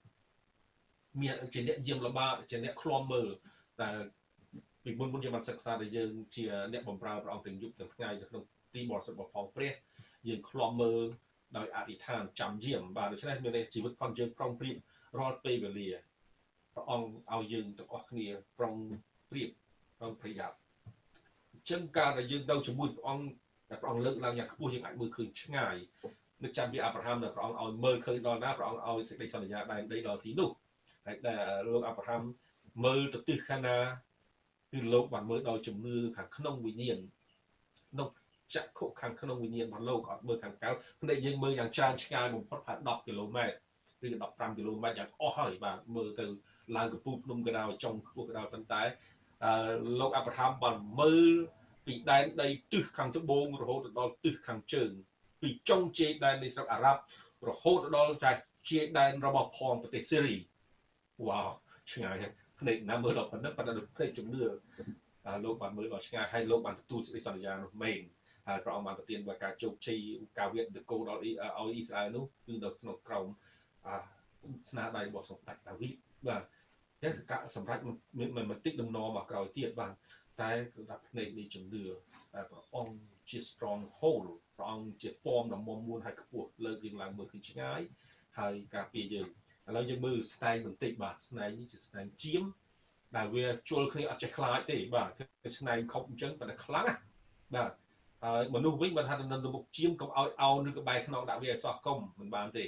[1.21, 3.29] មានជាអ្នកយាមល្បាជាអ្នកឃ្លាំមើល
[3.81, 3.89] តែ
[4.83, 8.43] ពីមុនមុនយើងបានសិក្សាដែលយើងជាអ្នកបម្រើព្រះអង្គទាំងយប់ទាំងថ្ងៃនៅក្នុង
[8.75, 9.73] ទីបរិសុទ្ធរបស់ផងព្រះ
[10.29, 11.07] យើងឃ្លាំមើល
[11.57, 14.77] ដោយអធិដ្ឋានចាំយាមបាទដូច្នេះមានន័យជីវិតផងយើងប្រុងប្រៀប
[15.19, 15.89] រាល់ពេលវេលា
[16.75, 18.27] ព្រះអង្គឲ្យយើងទាំងអស់គ្នា
[18.59, 18.75] ប្រុង
[19.31, 19.49] ប្រៀប
[19.99, 20.57] ប្រុងប្រយ័ត្ន
[21.53, 23.27] អញ្ចឹងការដែលយើងនៅជាមួយព្រះអង្គ
[23.69, 25.77] តែព្រះអង្គលើកឡើងយ៉ាងខ្ពស់យើងអាចមើលឃើញឆ្ងាយ
[26.43, 30.51] នឹកចាំពីអាប់រ៉ាហាំដែលព្រះអង្គឲ្យមើលឃើញដល់ណាព្រះអង្គឲ្យសេចក្តីសន្យាដែនដីដល់ទីនោះ
[31.07, 32.23] ហើយដែលលោកអាប់រ៉ាហាំ
[32.85, 33.77] មើលទៅទិសខាងណា
[34.73, 36.99] គឺលោកបានមើលដល់ជំនឿខាងក្នុងវិញ្ញាណ
[37.93, 38.09] ក្នុង
[38.55, 40.71] ចក្ខុខាងក្នុងវិញ្ញាណរបស់លោកអត់មើលខាងក្រៅ
[41.01, 43.57] ភ្នែកយើងមើលយ៉ាងច្រើនឆ្ងាយបំផុតប្រហែល10គីឡូម៉ែត្រ
[44.05, 46.25] ឬ15គីឡូម៉ែត្រយ៉ាងអស់ហើយបាទមើលទៅ
[46.77, 48.83] ឡើងកំពូលភ្នំក៏ដោយចុងខ្ពស់ក៏ដោយប៉ុន្តែ
[49.45, 49.53] អឺ
[50.01, 51.35] លោកអាប់រ៉ាហាំបានមើល
[51.87, 54.91] ពីដែនដីទិសខាងត្បូងរហូតដល់ទិសខាងជើង
[55.41, 57.01] ពីចុងជ័យដែននៃស្រុកអារ៉ាប់
[57.49, 58.33] រហូតដល់ចា
[58.71, 60.37] ជ័យដែនរបស់ផងប្រទេសសេរី
[61.27, 61.49] វ៉ាវ
[61.93, 62.17] ឆ្ងាយ
[62.61, 64.43] ភ្នែកណាមើលដល់ប៉ុណ្ណឹងប៉ុន្តែភ្នែកជំនឿ
[65.45, 68.01] លោកបានមើលដល់ឆ្ងាយហើយលោកបានទទួលសេចក្តីសន្យានោះមែន
[68.47, 69.99] ហើយព្រះអង្គបានប្រទានបើការជោគជ័យ
[70.39, 73.27] ការវាតនគរដល់ឲ្យអ៊ីស្រាអែលនោះគឺនៅក្នុងក្រោម
[74.71, 75.95] ស្នាដៃរបស់សម្ដេចដាវីត
[76.29, 76.43] បាទ
[77.03, 79.93] តែការសម្រាប់មិនមិនតិចដំណមកក្រោយទៀតបាទ
[80.43, 81.85] តែគឺដាក់ភ្នែកនៃជំនឿ
[82.35, 82.97] តែព្រះអង្គ
[83.31, 84.27] ជា strong hold
[84.57, 87.81] ព្រះអង្គជាពំដ៏មុំមួនហើយខ្ពស់លើកយើងឡើងមើលឃើញឆ្ងាយ
[88.39, 89.29] ហើយការពារយើង
[89.69, 92.43] ឥឡូវយើងមើលស្នែងបន្តិចបាទស្នែងនេះជាស្នែងជាម
[93.17, 95.11] ដែលវាជល់គ្នាអត់ចេះខ្លាចទេបាទ
[95.43, 96.95] គឺស្នែងខុបអញ្ចឹងប៉ុន្តែខ្លាំងណា
[97.55, 97.73] បាទ
[98.25, 102.65] ហើយមនុស្សវិញបើថាទៅនៅមុខជាមកុំឲ្យអោនឬក្បែរខ្នងដាក់វាឲ្យសោះកុំមិនបានទេ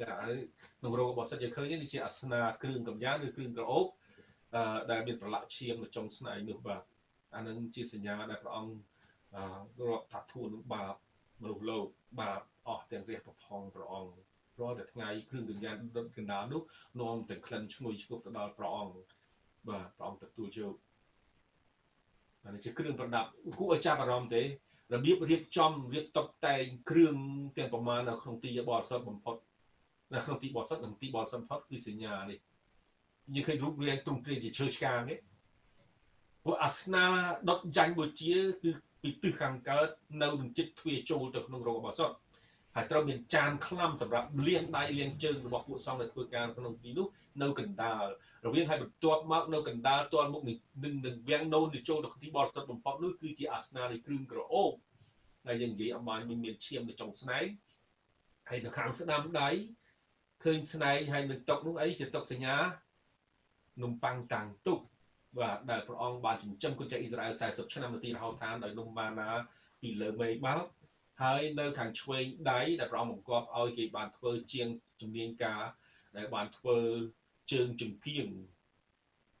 [0.00, 0.36] ចាហើយ
[0.78, 3.99] ក្នុងរោគរបស់សិទ្ធយើងឃើញនេះជាអាសនាគ្រឿងកម្យ៉ាងឬគ្រឿងក្រអូបអឺ
[4.90, 6.82] ដែលមានប្រឡាក់ឈាមនៅចុងស្នែងនោះបាទ
[7.34, 8.74] អានឹងជាសញ្ញាដែលព្រះអង្គ
[9.36, 10.94] អឺរាប់ថាធួនឹងបាប
[11.42, 11.86] មនុស្សលោក
[12.20, 14.12] បាបអស់ទាំងរះប្រផងព្រះអង្គ
[14.60, 16.62] រាល់តែថ្ងៃគ្រឿងកម្យ៉ាងដុតកណ្ដាលនោះ
[17.00, 18.94] នាំទាំងក្លិនឈ្ងុយឈ្ងប់ទៅដល់ព្រះអង្គ
[19.68, 20.74] បាទព្រះអង្គទទួលយក
[22.44, 23.28] អានេះជាគ្រឿងប្រដាប់
[23.58, 24.46] គួរឲ្យចាប់អារម្មណ៍ទេរ
[25.04, 27.16] បៀបរៀបចំរៀបតុបតែងគ្រឿង
[27.56, 29.36] ទាំងប្រមាណនៅក្នុងទីបរិសុទ្ធបំផុត
[30.14, 32.38] នៅក្នុងទីបរិសុទ្ធនិងទីបរិសុទ្ធបំផុតគឺសញ្ញានេះ
[33.34, 35.16] យើងឃើញរូបរាងទ្រង់ទ្រាយជាឈើឆ្កាងទេ
[36.44, 37.04] ពួកអាសនា
[37.48, 38.70] ដុតចាញ់បូជាគឺ
[39.02, 39.88] ពីទិសខាងកើត
[40.22, 42.16] នៅនឹងចិត្តទ្វាចូលទៅក្នុងរោគបរិសុទ្ធ
[42.74, 47.06] ហើយត្រូវមានចានខ្លាំសម្រាប់លាងដៃលាងជើងរបស់ពួកសង្ឃដែលធ្វើការក្នុងទីនោះ
[47.42, 48.04] នៅកណ្ដាល
[48.46, 54.72] រវាងហើយបន្ទាប់មកនៅកណ្ដាលទាល់មុខនឹងនឹងវាំងនូនទៅចូលទៅទីបរិសុទ្ធបំផុតនោះគឺជាអាសនានៃគ្រឿងក្រអូប
[55.48, 57.46] ដែលយើងនិយាយអំបានមានឈាមនៅចុងស្នែង
[58.48, 59.50] ហើយនៅខាងស្ដាំដៃ
[60.44, 62.56] ឃើញស្នែងហើយនឹងតុកនោះអីជាតុកសញ្ញា
[63.82, 64.78] នំប៉័ងតាំងទុក
[65.38, 69.28] បាទដែលព្រះអង្គបានចិញ្ចឹមកូនចៅអ៊ីស្រាអែល40ឆ្នាំនៅទីរហោឋានដោយនំម៉ាណា
[69.82, 70.64] ពីលើមេឃបោក
[71.22, 74.68] ហើយនៅខាងឆ្វេងដៃដែលព្រះអង្គបង្គាប់ឲ្យគេបានធ្វើជាង
[75.00, 75.62] ជំនាញការ
[76.16, 76.78] ដែលបានធ្វើ
[77.52, 78.28] ជើងជំគៀង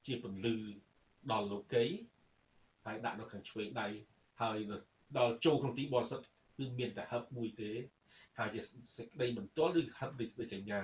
[0.06, 0.56] ជាពន្លឺ
[1.32, 1.84] ដល់លោកី
[2.84, 3.88] ហើយដាក់នៅខាងឆ្វេងដៃ
[4.42, 4.58] ហើយ
[5.18, 6.26] ដល់ចូលក្នុងទីបរិសុទ្ធ
[6.58, 7.72] គឺមានតែហឹបមួយទេ
[8.38, 8.60] ហើយជា
[8.96, 10.82] សេចក្តីបន្ទាល់ឬហឹបដូចសញ្ញា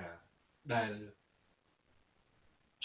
[0.73, 0.91] ដែល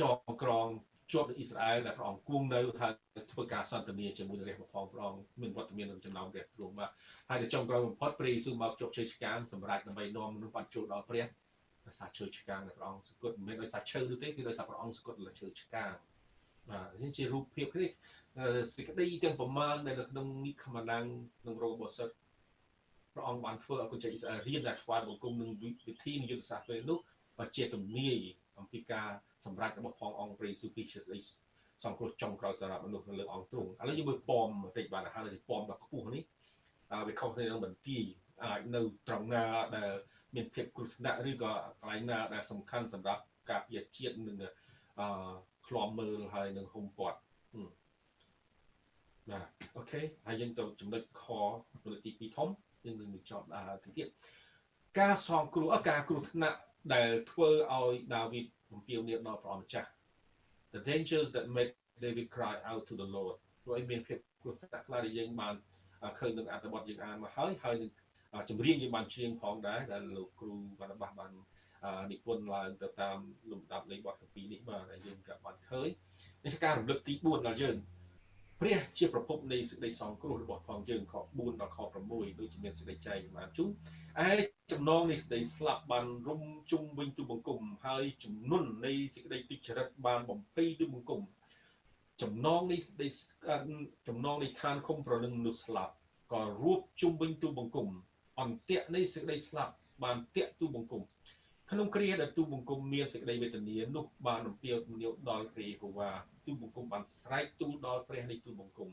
[0.00, 0.66] ចងក្រង
[1.12, 2.92] ជាប់នៅអ៊ីស្រាអែលដែលព្រះអង្គគង់នៅហើយ
[3.32, 6.90] ធ្វើការសន្ទនាជាមួយនឹងរះបផងព្រះអង្គមានវត្តមានក្នុងចំណោមរះទ្រង់បាទ
[7.28, 11.26] ហើយទៅចុងក្រោយបំផុតព្រះយេស៊ូវមកជោគជ័យឆ្កាងសម្រាប់ដើម្បីនាំមនុស្សបានចូលដល់ព្រះ
[11.86, 15.92] ដោយសារឈើឆ្កាងដែលព្រះអង្គសគត់មិនមែនដោយសារឈើនោះទេគឺដោយសារព្រះអង្គសគត់លើឈើឆ្កាង
[16.70, 17.90] បាទនេះជារូបភាពនេះ
[18.74, 21.04] សេចក្តីទាំងប្រមាណដែលនៅក្នុងនិខមណាំង
[21.40, 22.14] ក្នុងរោបសិទ្ធ
[23.14, 26.98] ព្រះអង្គបានធ្វើឲ្យកូនចៅអ៊ីស្រាអែលរៀនដែលថ្វាយបង្គំនឹងវិធីនយុទ្ធសាស្ត្រពេលនោះ
[27.38, 28.16] បើជាទំនាយ
[28.58, 29.10] អំពីការ
[29.44, 31.18] សម្រេចរបស់ផងអង្គព្រះយេស៊ូវគ្រីស្ទជាស្ដី
[31.84, 36.22] សង្គ្រោះចុងក្រោយសម្រាប់មនុស្សនៅលើអង្គទ្រង់ឥឡូវយើងមើលប៉មបន្តិចបាទហើយប៉មដ៏ខ្ពស់នេះ
[37.08, 38.02] វាខុសគ្នានឹងបន្ទាយ
[38.44, 39.44] អាចនៅត្រង់ណា
[39.76, 39.90] ដែល
[40.34, 44.38] មានភាពគ្រោះថ្នាក់ឬក៏កន្លែងណាដែលសំខាន់សម្រាប់ការពារជាតិនឹង
[45.00, 45.08] អឺ
[45.66, 47.18] ឃ្លាំមើលហើយនឹងហុំព័ទ្ធ
[49.30, 51.24] បាទអូខេហើយយើងទៅចំណុចខ
[51.88, 52.48] លើទី2ធំ
[52.84, 54.08] យើងនឹងបញ្ចប់ដល់ទីទៀត
[55.00, 56.58] ការសងគ្រោះការគ្រោះថ្នាក់
[56.94, 59.90] ដែលធ្វើឲ្យដាវីត បំពេញនាមដល់ព្រះអង្គម្ចាស់
[60.74, 65.54] the dangers that made David cry out to the Lord ព្រោះឯមានភាពគ្រោះថ្នាក់ខ្លះដែលយើងបាន
[66.18, 67.90] ឃើញនៅអត្ថបទយើងអានមកហើយហើយនឹង
[68.50, 71.30] ចម្រៀងយើងបានច្រៀងផងដែរដែលលោកគ្រូវណ្ណបាសបាន
[72.12, 73.18] និពន្ធឡើងទៅតាម
[73.50, 75.88] លំដាប់នៃបទកម្ពីនេះបាទដែលយើងក៏បានឃើញ
[76.44, 77.76] នេះការរំលឹកទី4ដល់យើង
[78.64, 83.68] ព្រះជាប្រភពនៃសេចក្តីសង្គ្រោះរបស់ផងយើងខ4ដល់ខ6ដូចជាមានសេចក្តីចែងបានជូន
[84.26, 84.30] ឯ
[84.72, 86.42] ចំណងនៃសេចក្តីស្លាប់បានរុំ
[86.72, 91.20] ជុំវិញទូបង្គំហើយចំនួននៃសេចក្តីទុច្ចរិតបានបំពេញទូបង្គំ
[92.22, 93.08] ចំណងនៃសេចក្តី
[94.08, 95.94] ចំណងនៃឋានគុំប្រលឹងមនុស្សស្លាប់
[96.32, 97.88] ក៏រួបជុំវិញទូបង្គំ
[98.40, 101.02] អន្ទាក់នៃសេចក្តីស្លាប់បានតាក់ទូបង្គំ
[101.74, 106.10] ក្នុងគ្រាដែលទូបង្គំមានសេចក្តីវេទនានោះបានរំពាវនាវដល់ព្រះយេហូវ៉ា
[106.46, 108.90] ទូបង្គំបានស្រែកទូលដល់ព្រះនៃទូបង្គំ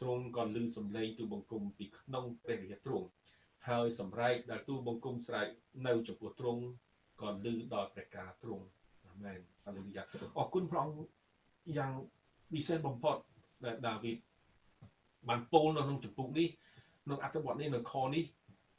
[0.00, 3.06] ទ្រង់ក៏ឮសំឡេងទូបង្គំពីក្នុងព្រះវិហារទ្រង់
[3.68, 5.48] ហើយសម្រែកដែលទូបង្គំស្រែក
[5.86, 6.62] នៅចំពោះទ្រង់
[7.22, 8.64] ក៏ឮដល់ព្រះការទ្រង់
[9.06, 10.04] អាមែនហាឡេលូយ៉ា
[10.38, 10.98] អរគុណព្រះអង្គ
[11.76, 11.92] យ៉ាង
[12.52, 13.16] ពិសេសបំផុត
[13.64, 14.16] ដែលដាវីត
[15.28, 16.48] បានពោលនៅក្នុងចម្ពោះនេះ
[17.04, 18.24] ក្នុងអត្ថបទនេះនៅខនេះ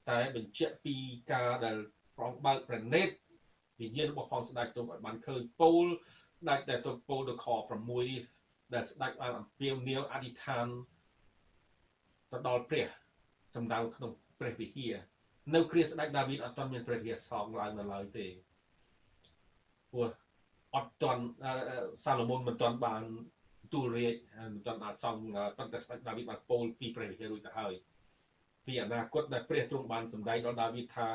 [0.09, 0.95] តែបញ្ជាក់ពី
[1.33, 1.77] ការដែល
[2.17, 3.09] ព្រះអង្គបើកប្រណេត
[3.80, 5.86] វិញ្ញាណរបស់ផងស្ដេចទ្រង់ឲ្យបានឃើញពោល
[6.41, 8.21] ស្ដេចដែលទ្រង់ពោលនៅខ6នេះ
[8.73, 10.67] ដែលស្ដេចបានអំពាវនាវអធិដ្ឋាន
[12.32, 12.88] ទៅដល់ព្រះ
[13.55, 14.95] សម្ដៅក្នុងព្រះវិហារ
[15.55, 18.25] នៅគ្រាស្ដេចដាវីតអត់ទាន់មានព្រះវិហារសង់ឡើងនៅឡើយទេ
[19.91, 20.09] ព្រោះ
[20.75, 21.23] អត់ទាន់
[22.05, 23.03] សាឡូមោនមិនទាន់បាន
[23.73, 24.15] ទូលរាជ
[24.53, 25.21] មិនទាន់អាចសង់
[25.57, 27.73] ប៉ុន្តែស្ដេចដាវីតបានពោលពីព្រះវិហាររួចទៅហើយ
[28.65, 31.07] ពីអនាគតដែលព្រះទ្រង់បានសម្ដែងដល់ដាវីតថា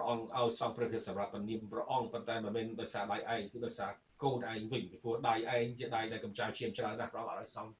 [0.00, 3.90] ព្រះអង្គឲ្យសង់ព្រះវិហារសម្រាប់នាមព្រះអង្គប៉ុន្តែមិនមែនដោយសារដៃឯងគឺដោយសារ
[4.22, 7.70] កូនឯងវិញពីព្រោះដៃឯងជាដៃដែលកំចាយឈាមច្រើនណាស់ព្រះអង្គឲ្យសង់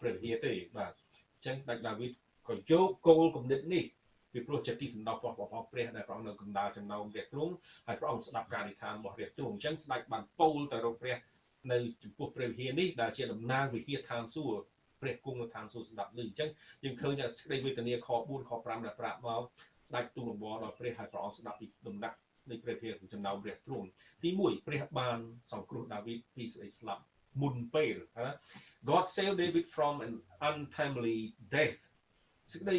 [0.00, 2.12] ព្រះវិហារទេបាទអញ្ចឹងដាច់ដាវីត
[2.48, 3.84] ក៏យកគោលគំនិតនេះ
[4.32, 7.54] ពីព្រោះជាទីសំដៅរបស់របស់ព្រះដែលព្រះអង្គនៅកណ្ដាលចំណោមរាជទ្រង់
[7.86, 11.16] ហើយព្រះអង្គស្ដាប់ការនិធានរបស់រាជទ្រង់អញ្ចឹងស្ដេចបានពោលទៅរកព្រះ
[11.72, 14.60] នៅចំពោះព្រះវិហារនេះដែលជាតំណាងវិហារឋានសួគ៌
[15.02, 16.48] ព្រះគង់នៅឋានសួគ៌សម្រាប់លឺអញ្ចឹង
[16.84, 19.42] យើងឃើញថាសេចក្តីវេទនាខ4ខ5ដែលប្រាប់មក
[19.90, 22.16] ស្ដេចទូលបដល់ព្រះហើយព្រះអង្គស្ដាប់ពីដំណាក់
[22.50, 23.86] នៃព្រះវិហារចំណោមព្រះទ្រង់
[24.22, 25.18] ទី1ព្រះបាន
[25.52, 27.02] សង្គ្រោះដាវីតពីសេចក្តីស្លាប់
[27.42, 28.32] មុនពេលណា
[28.88, 30.12] God saved David from an
[30.48, 31.18] untimely
[31.54, 31.78] death
[32.52, 32.78] សេចក្តី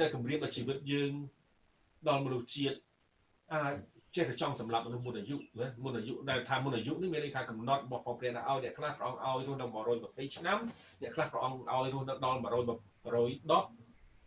[0.00, 1.12] ដែលគម្រាមដល់ជីវិតយើង
[2.08, 2.78] ដល់មនុស្សជាតិ
[3.54, 3.74] អាច
[4.16, 9.72] ចេះតែចង់សម្លាប់មនុស្សមុនអាយុណាមុនអាយុដែលថាមុនអាយុនេះមានន័យថាកំណត់របស់ព្រះព្រះឲ្យអ្នកខ្លះព្រះអង្គឲ្យរស់ដល់
[10.04, 10.58] 120ឆ្នាំ
[11.02, 12.48] អ្នកខ្លះព្រះអង្គឲ្យរស់ដល់100 110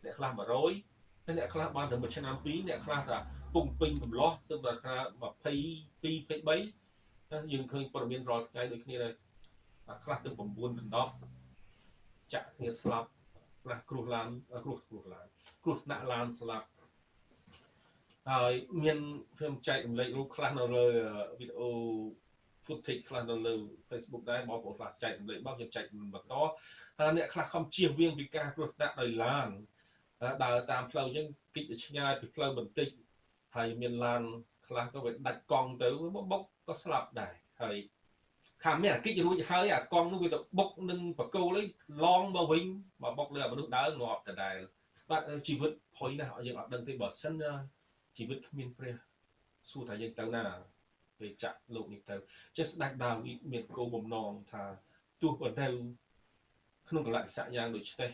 [0.04, 0.91] អ្នកខ្លះ100
[1.32, 3.18] ហើយអ្នកខ្លះបានតែ1ឆ្នាំ2អ្នកខ្លះថា
[3.54, 9.14] ពុំពេញកំឡោះទៅដល់ថា22 23យើងឃើញព័ត៌មានរាល់ថ្ងៃដូចគ្នាដែរ
[10.04, 10.40] ខ្លះទៅ9
[10.78, 13.10] ទៅ10ចាក់គ្នាស្លាប់
[13.64, 14.28] ខ្លះគ្រោះឡាន
[14.66, 15.26] គ្រោះគ្រោះឡាន
[15.64, 16.68] គ្រោះថ្នាក់ឡានស្លាប់
[18.30, 18.54] ហើយ
[18.84, 18.98] មាន
[19.38, 20.86] ខ្ញុំចែករំលែករូបខ្លះនៅលើ
[21.40, 21.70] វីដេអូ
[22.66, 23.54] footage ខ្លះនៅលើ
[23.90, 26.34] Facebook ដែរបងប្អូនខ្លះចែករំលែកមកខ្ញុំចែកបន្ត
[27.00, 29.50] ហើយអ្នកខ្លះខំជៀសវាងពីការគ្រោះថ្នាក់ដោយឡាន
[30.44, 32.90] ដើរតាមផ្លូវអញ្ចឹងគិតទៅឆ្ងាយពីផ្លូវបន្តិច
[33.56, 34.22] ហើយមានឡាន
[34.68, 35.88] ខ្លះទៅវាដាច់កង់ទៅ
[36.32, 37.76] បុកក៏ស្លាប់ដែរហើយ
[38.64, 41.68] ខាងមានអាគិច្ចរួចហើយអាកង់នោះវាទៅបុកនឹងបកគោលឯង
[42.06, 42.64] ឡងមកវិញ
[43.04, 44.58] មកបុកលើមនុស្សដើរងាប់ដដែល
[45.10, 47.34] បាទជីវិតផុយណាស់យើងអត់ដឹងទេបើសិន
[48.18, 48.96] ជីវិតគ្មានព្រះ
[49.72, 50.44] សួរថាយើងទៅណា
[51.20, 52.16] ពេលចាក់លោកនេះទៅ
[52.58, 54.64] ចេះស្ដេចដាវីតមានគោលបំណងថា
[55.22, 55.68] ទោះបើទៅ
[56.90, 58.12] ក្នុងកលៈស័កយ៉ាងដូចនេះ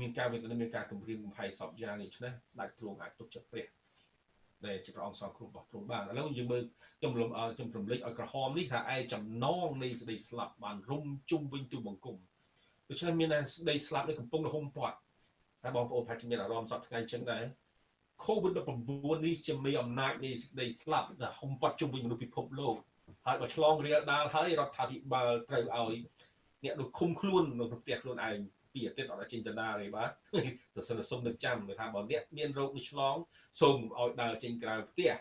[0.00, 3.66] មានការវេទនាមានការគម្រាមកំហែងសពយ៉ាងនេះឆ្នេះស្ដេចទ្រង់អាចទុកចិត្តព្រះ
[4.66, 6.62] ដែលជាព្រះអង្គសង្គ្រោះរបស់ទ្រង់បានឥឡូវយើងមើល
[6.98, 12.16] ខ្ញុំរំខ្ញុំរំលេចឲ្យក្រហមនេះថាឯចំណងនៃសេចក្តីស្លាប់បានរុំជុំវិញទូបង្គំ
[12.88, 14.96] ដូច្នេះមានតែសេចក្តីស្លាប់នេះកំពុងរហុំព័ទ្ធ
[15.62, 17.44] ហើយបងប្អូនប្រហែលជាមានអារម្មណ៍សពថ្ងៃចឹងដែរ
[18.24, 22.76] COVID-19 នេះជាមេអំណាចនៃសេចក្តីស្លាប់ដែលហុំព័ទ្ធជុំវិញមនុស្សពិភពលោក
[23.26, 25.96] ហើយបើឆ្លងរាលដាលហើយរដ្ឋាភិបាលត្រូវឲ្យ
[26.64, 28.38] អ្នកនោះឃុំខ្លួននៅក្នុងផ្ទះខ្លួនឯង
[28.74, 30.10] ពីអាទិត្យអត់ចេញទៅណាទេបាទ
[30.74, 33.16] ទៅសិនសុំនឹងចាំថាបើអ្នកមានរោគនេះឆ្លង
[33.60, 35.12] សូមឲ្យដើរចេញក្រៅផ្ទះ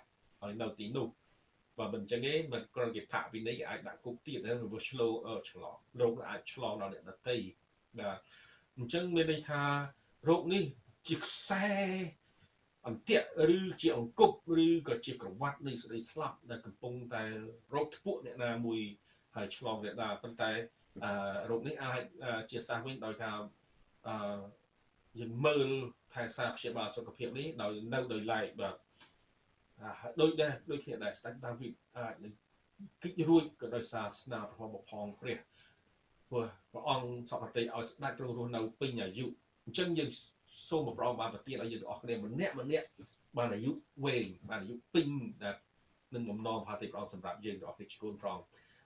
[0.42, 1.08] ហើយនៅទីនោះ
[1.80, 5.08] បើមិនចឹងទេមិនគ្រាន់តែផាកវិន័យអាចដាក់គុកទៀតហើយរបួសឆ្លោ
[5.50, 7.36] ឆ្លងរោគអាចឆ្លងដល់អ្នកដទៃ
[8.00, 8.18] បាទ
[8.78, 9.62] អញ្ចឹងមានន័យថា
[10.30, 10.64] រោគនេះ
[11.08, 11.66] ជាខ្សែ
[12.88, 13.28] អន្ទាក់
[13.58, 17.24] ឬជាអង្គប់ឬក៏ជាក្រវ៉ាត់នៃសេចក្តីស្លាប់ដែលកំពុងតែ
[17.74, 18.80] រោគធ្ពក់អ្នកណាមួយ
[19.36, 20.52] ហើយឆ្លងអ្នកណាប៉ុន្តែ
[21.50, 22.02] រោគនេះអាច
[22.52, 23.32] ជាសះវិញដោយថា
[24.08, 24.16] អឺ
[25.20, 25.70] យើងមើល
[26.14, 28.76] ថែសារព្យាបាលសុខភាពនេះដោយនៅដោយឡែកបាទ
[30.22, 32.34] ដូចដែរដូចគ្នាដែរស្ដេចដាវីតអាចនឹង
[33.02, 35.38] គិតរួចក៏ដោយសារស្នាព្រះបផងព្រះ
[36.30, 39.26] ព្រោះព្រះអង្គសពតិឲ្យស្ដេចទ្រង់រស់នៅពេញអាយុ
[39.66, 40.10] អញ្ចឹងយើង
[40.70, 42.88] សូមប្រងបានប្រទានឲ្យយើងទាំងអស់គ្នាម្នាក់ម្នាក់
[43.38, 43.72] បានអាយុ
[44.06, 45.08] វែងបានអាយុពេញ
[45.44, 45.56] ដែល
[46.14, 48.40] នឹងបំណងផាតិព្រះអង្គសម្រាប់យើងទាំងអស់គ្នាជូនប្រង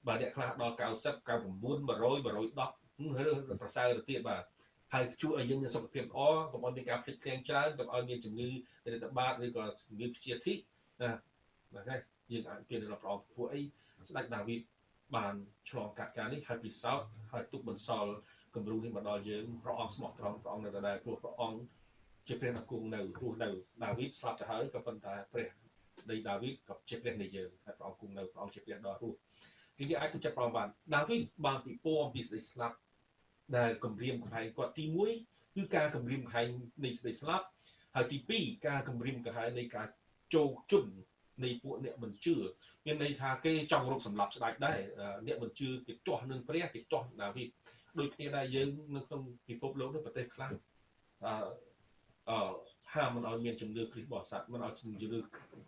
[0.08, 2.28] បើអ្នកខ្លះដល់90 99 100
[3.08, 4.44] 110ឬប្រសើរទៅទៀតបាទ
[4.94, 6.20] ហើយជួយឲ្យយើងមានសុខភាពល្អ
[6.52, 8.50] កុំឲ្យមានការភ្លេចភ្លាំងច្រើនកុំឲ្យមានជំងឺ
[8.92, 10.54] រាតត្បាតឬក៏ជំងឺព្យាធិ
[11.02, 11.12] ណា
[11.74, 12.00] បាទហើយ
[12.32, 13.62] យើងអាចពីដល់ព្រះអង្គពួកអី
[14.10, 14.62] ស្ដេចដាវីត
[15.16, 15.34] បាន
[15.70, 18.12] ឆ្លងកាត់ការនេះហើយពិសោធន៍ហើយទុកបន្សល់
[18.56, 21.60] គំរូនេះមកដល់យើងព្រះអង្គស្មោះត្រង់ព្រះអង្គនៅដដែលព្រោះព្រះអង្គ
[22.28, 23.50] ជាព្រះដ៏គង់នៅរស់នៅ
[23.84, 25.48] ដាវីតស្លាប់ទៅហើយក៏ប៉ុន្តែព្រះ
[26.12, 29.18] ដីដាវីតក៏ជាព្រះនៃយើងហើយព្រះអង្គគង់នៅព្រះអង្គជាព្រះដ៏រស់
[29.78, 32.76] គឺយើងអាចទៅចិត្តព្រះអង្គបានដាវីតបានពិពណ៌អំពីសេចក្តីស្លាប់
[33.58, 34.86] ដែលគម្រាមកំហែងគាត់ទី
[35.22, 36.48] 1គឺការគម្រាមកំហែង
[36.86, 37.46] នៃសេចក្តីស្លាប់
[37.96, 39.88] ហើយទី2ការគម្រាមកំហែងនៃការ
[40.36, 40.92] ជោគជន់
[41.44, 42.36] នៃពួកអ្នកមិនជឿ
[42.86, 44.80] មានន័យថាគេចង់រកសម្លាប់ស្ដេចដែរ
[45.28, 47.50] អ្នកមិនជឿគេទាស់នឹងព្រះគេទាស់ដាវីត
[48.00, 50.52] ដូចគ្នាដែរយើងនៅក្នុងពិភពលោកនេះប្រទេសខ្លះ
[51.26, 51.34] អឺ
[52.30, 52.40] អឺ
[52.94, 54.98] ហាមមិនឲ្យមានជំនឿគ្រីស្ទបរិស័ទមិនឲ្យជំនឿ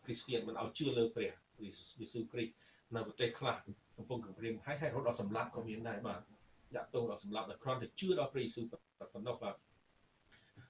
[0.03, 1.31] គ្រីស្ទានមិនឲ្យជឿលើព្រះ
[1.61, 1.69] យេ
[2.11, 2.53] ស៊ូវគ្រីស្ទ
[2.95, 3.55] នៅប្រទេសខ្លះ
[3.99, 6.19] កំពុងគម្រាមហើយហើយរត់ដល់សម្លាប់ក៏មានដែរបាទ
[6.75, 9.55] ដាក់ទោសដល់សម្លាប់ដល់គ្រាន់តែជឿដល់ព្រះយេស៊ូវប៉ុណ្ណោះបាទ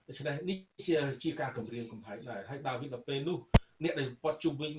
[0.07, 0.57] ដូច្នេះនេះ
[0.87, 3.37] ជាជាការគម្រាមកំហែងដែរហើយដាវីតដល់ពេលនោះ
[3.83, 4.73] អ្នកដែលពាត់ជុំវិញ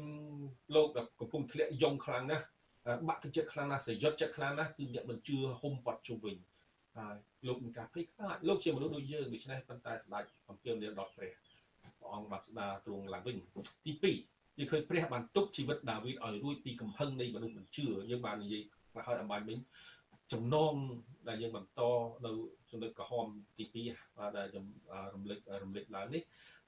[0.74, 2.44] លោកដែលកំពុងធ្លាក់យំខ្លាំងណាស់
[3.08, 6.36] បាក់ទឹកចិត្តខ្លាំងណាស់សយុទ្ធចិត្តខ្លាំងណាស់គឺអ្នកមិនជឿហុំពាត់ជុំវិញ
[6.96, 11.32] ហើយលោកមានការភ័យខ្លាចលោកជាមនុស្សដូចយើងដូច្នេះប៉ុន្តែស្ដេចអំពាវនាវដល់ព្រះ
[11.98, 13.36] ព្រះអង្គបានស្ដារទ្រង់ឡើងវិញ
[13.84, 18.62] ទី2 យើងឃើញព្រះបានទុកជីវិតដាវីតឲ្យរួចពីកំហឹងនៃមនុស្សមិនជឿយើងបាននិយាយ
[18.94, 19.58] មកហើយអំបញ្ញមិញ
[20.32, 20.74] ចំណង
[21.28, 21.80] ដែលយើងបន្ត
[22.26, 22.32] នៅ
[22.70, 23.26] ចំណុចក្រហម
[23.58, 24.66] ទី2បាទដែលខ្ញុំ
[25.14, 26.22] រំលឹករំលឹកឡើងនេះ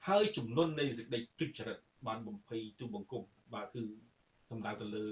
[0.07, 1.77] ហើយចំនួននៃសេចក្តីទុច្ចរិត
[2.07, 3.23] បានបំភ័យទូបង្គំ
[3.53, 3.83] បាទគឺ
[4.49, 5.05] សំដៅទៅលើ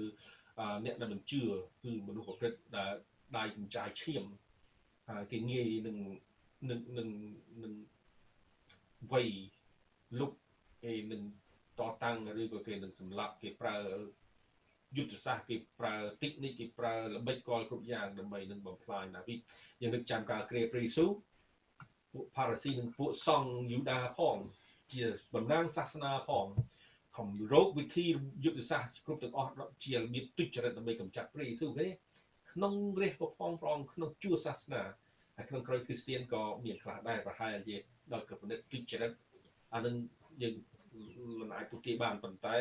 [0.84, 1.42] អ្នកដែលមិនជឿ
[1.84, 2.92] គឺមនុស្សប្រព្រឹត្តដែល
[3.36, 4.24] ដៃចំចាយឈាម
[5.08, 5.96] ហើយគេងាយនឹង
[6.70, 7.08] នឹងនឹង
[7.62, 7.74] នឹង
[9.12, 9.28] វ័យ
[10.20, 10.32] លុប
[10.84, 11.22] គេនឹង
[11.80, 13.76] តតាំងឬក៏គេនឹងសម្លាប់គេប្រើ
[14.96, 19.38] យុទ្ធសាស្ត្រគេប្រើទិចនេះគេប្រើល្បិចកលគ្រប់យ៉ាងដើម្បីនឹងបំផ្លាញដាវីត
[19.80, 21.10] យើងនឹកចាំការគ្រាព្រះយេស៊ូវ
[22.12, 24.36] ពួកផារ៉ាស៊ីនិងពួកសង្ឃយូដាផង
[24.92, 25.04] ជា
[25.36, 26.46] តំណាងសាសនាផង
[27.16, 28.06] ខំរោគវិធី
[28.44, 29.52] យុទ្ធសាស្ត្រគ្រប់ទាំងអស់
[29.84, 31.86] ជារបៀបទុច្ចរិតដើម្បីកម្ចាត់ព្រះយេស៊ូវទេ
[32.52, 34.82] ក្នុងរះពផងព្រះអង្គក្នុងជួរសាសនា
[35.36, 37.76] ហើយក្នុងក្រោយគ្រីស្ទៀនក៏មានខ្លះដែរប្រហែលជា
[38.12, 39.12] ដល់កពិនិត្យទុច្ចរិត
[39.74, 39.94] អានឹង
[40.42, 40.54] យើង
[41.40, 42.56] មិនអាចទូទាយបានប៉ុន្តែ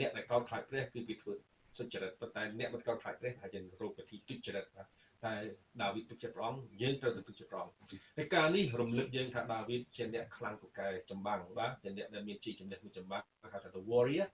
[0.00, 1.32] អ្នកដែលកោតខ្លាចព្រះគឺគេធ្វើ
[1.78, 4.86] សុចរិតប៉ុន្តែអ្នកមិនកោតខ្លាចព្រះថាជារោគវិធីទុច្ចរិតបាទ
[5.24, 5.34] តែ
[5.82, 7.74] ដាវីតទុកចិត្តព្រះអង្គយើងត្រូវទៅទុកចិត្តព្រះអង្គ
[8.16, 14.28] ហើយការនេះរំលឹកយើងថាដាវីតជាអ្នកខ្លាំងពូកែចម្បាំងបាទជាអ្នកដែលមានជីចំណេះមួយចម្បាំងហៅថា the warrior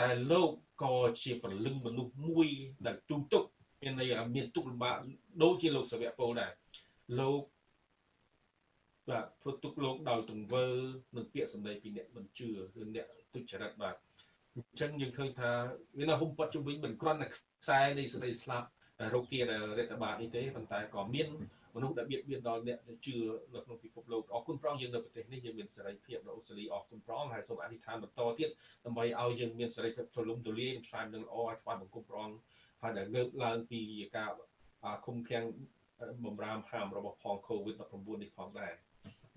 [0.00, 0.50] តែលោក
[0.82, 2.48] ក៏ជាព្រលឹងមនុស្សមួយ
[2.86, 3.44] ដែលទូទុក
[3.82, 4.96] មានន័យថាមានទុកលំបាក
[5.42, 6.52] ដូចជាលោកសាវកពោលដែរ
[7.20, 7.42] លោក
[9.10, 10.64] បាទធ្វើទុកលោកដោយទង្វើ
[11.16, 12.48] និងពាក្យសម្ដីពីអ្នកមិនជឿ
[12.80, 13.96] ឬអ្នកទុច្ចរិតបាទ
[14.54, 15.50] អញ្ចឹងយើងឃើញថា
[15.98, 18.68] វានៅហុំព័ទ្ធជុំវិញមិនគ្រាន់តែខ្សែនៃសេចក្តីស្លាប់
[19.14, 19.42] រោគទារ
[19.78, 21.28] ដ្ឋបាលនេះទេប៉ុន្តែក៏មាន
[21.74, 23.16] មនុស្សដែលបៀតបៀនដល់អ្នកដែលជឿ
[23.54, 28.48] នៅក្នុងពិភពលោកអរគុណព្រះអង្គយើងនៅប្រទេសនេះយើងមានសេរីភាពនៅអូស្ត្រាលីអរគុណព្រះអង្គហើយសូមអធិដ្ឋានបន្តទៀត
[28.84, 32.36] ដើម្បីឲ្យយើងមានសេរីភាពទូលំទូលាយផ្សាយនឹងល្អឲ្យថ្វាយបង្គំព្រះអង្គ
[32.82, 33.80] ហើយដែលលើកឡើងពី
[34.16, 34.30] ការ
[35.06, 35.44] ឃុំឃាំង
[36.24, 38.72] បំរាមហាមរបស់ផង COVID-19 នេះផងដែរ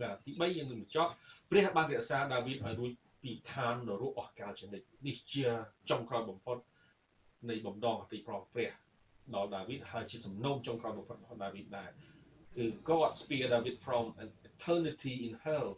[0.01, 1.11] បាទទី3យើងនឹងបញ្ចប់
[1.51, 2.91] ព្រះបានរក្សាដាវីតឲ្យរួច
[3.23, 5.45] ពីឋាននរកអស់កលចនិចនេះជា
[5.89, 6.57] ចុងក្រោយបំផុត
[7.49, 8.71] នៃបំដងអតិប្រព្រះ
[9.35, 11.89] ដល់ដាវីតហើយជាសំណូមចុងក្រោយបំផុតរបស់ដាវីតដែរ
[12.57, 15.69] គឺ God spare David from an eternity in hell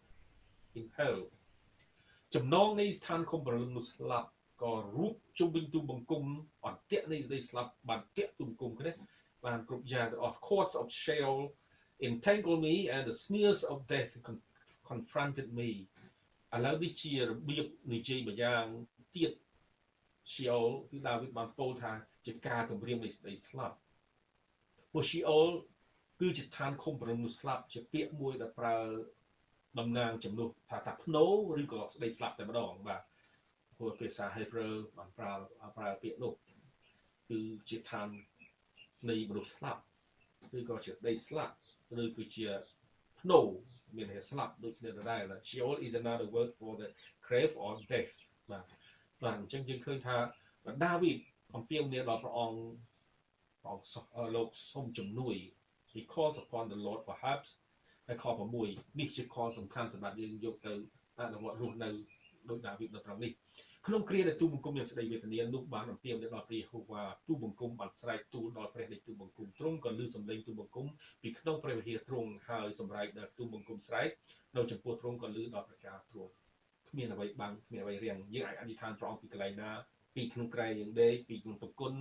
[0.79, 1.21] in hell
[2.35, 4.29] ចំណងនៃស្ថានគុំប្រលឹងនោះស្លាប់
[4.63, 6.23] ក៏រូបជុំវិញទូបង្គំ
[6.65, 8.91] អន្ទាក់នៃសេចក្តីស្លាប់បានតាក់ទូបង្គំគ្នា
[9.45, 11.35] បានគ្រប់យ៉ាងទាំងអស់ courts of shell
[12.01, 14.11] entangle me and the sneers of death
[14.89, 15.69] confronted me
[16.55, 18.63] ឥឡូវនេះជារបៀបនិយាយម្យ៉ាង
[19.15, 19.31] ទៀត
[20.31, 21.91] Sheol គឺដាវីតបានពោលថា
[22.25, 23.75] ជាការគម្រាមនៃស្ដីស្លាប់
[24.91, 25.47] ពួក Sheol
[26.19, 28.77] គឺជាឋានឃុំប្រមនុស្សស្លាប់ជាពាក្យមួយដែលប្រើ
[29.79, 31.25] តំណាងចំនួនថាថាភ្នោ
[31.61, 33.01] ឬក៏ស្ដីស្លាប់តែម្ដងបាទ
[33.77, 35.33] ព្រោះភាសា Hebrew បានប្រើ
[35.77, 36.33] ប្រើពាក្យនោះ
[37.29, 37.39] គឺ
[37.69, 38.07] ជាឋាន
[39.09, 39.81] នៃមនុស្សស្លាប់
[40.57, 41.53] ឬក៏ជាស្ដីស្លាប់
[42.03, 42.47] ឬគឺជា
[43.19, 43.39] ភ្នោ
[43.95, 46.87] មានតែស្លាប់ដូចគ្នាដដែល Sheol is another word for the
[47.27, 48.13] grave or death
[48.51, 48.63] បាទ
[49.23, 50.17] បាទអញ្ចឹងយើងឃើញថា
[50.85, 51.17] ដាវីត
[51.55, 52.59] អំពាវនាវដល់ព្រះអង្គ
[53.61, 55.35] ព្រះអង្គលោកសូមជំនួយ
[55.91, 57.43] he calls upon the Lord for help
[58.07, 58.25] ហើយខ
[58.61, 60.73] 6នេះជាខសំខាន់សម្រាប់យើងយកទៅ
[61.19, 61.89] អនុវត្តរស់នៅ
[62.49, 63.31] ដោយដាវីតនៅត្រង់នេះ
[63.85, 70.85] ក្នុងគ្រាដែលទូបង្គំមានស្ដីវេទនានោះបានអំពាវនាវដល់ព្រះយេហូវ៉ាទូបង្គំបានស្រែកទូលដល់ព្រះនៃទូបង្គំទ្រង់ក៏ឮសំឡេងទូបង្គំ
[71.21, 74.09] ពីក្នុងព្រះវិហារទ្រង់ហើយសម្រែកដល់ទូបង្គំស្រែក
[74.55, 76.31] នៅចំពោះទ្រង់ក៏ឮដល់ព្រះការទ្រង់
[76.89, 79.71] គ្មានអ្វីបាំងគ្មានអ្វីរាំងយើងអាចអធិដ្ឋានព្រះអង្គពីកន្លែងណា
[80.15, 81.93] ពីក្នុងក្រែយើងដេកពីក្នុងប្រគុណ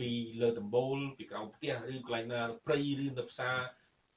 [0.00, 0.08] ពី
[0.40, 3.56] លើដំបូលពីក្រោមផ្ទះឬកន្លែងណាព្រៃឬនៅផ្សារ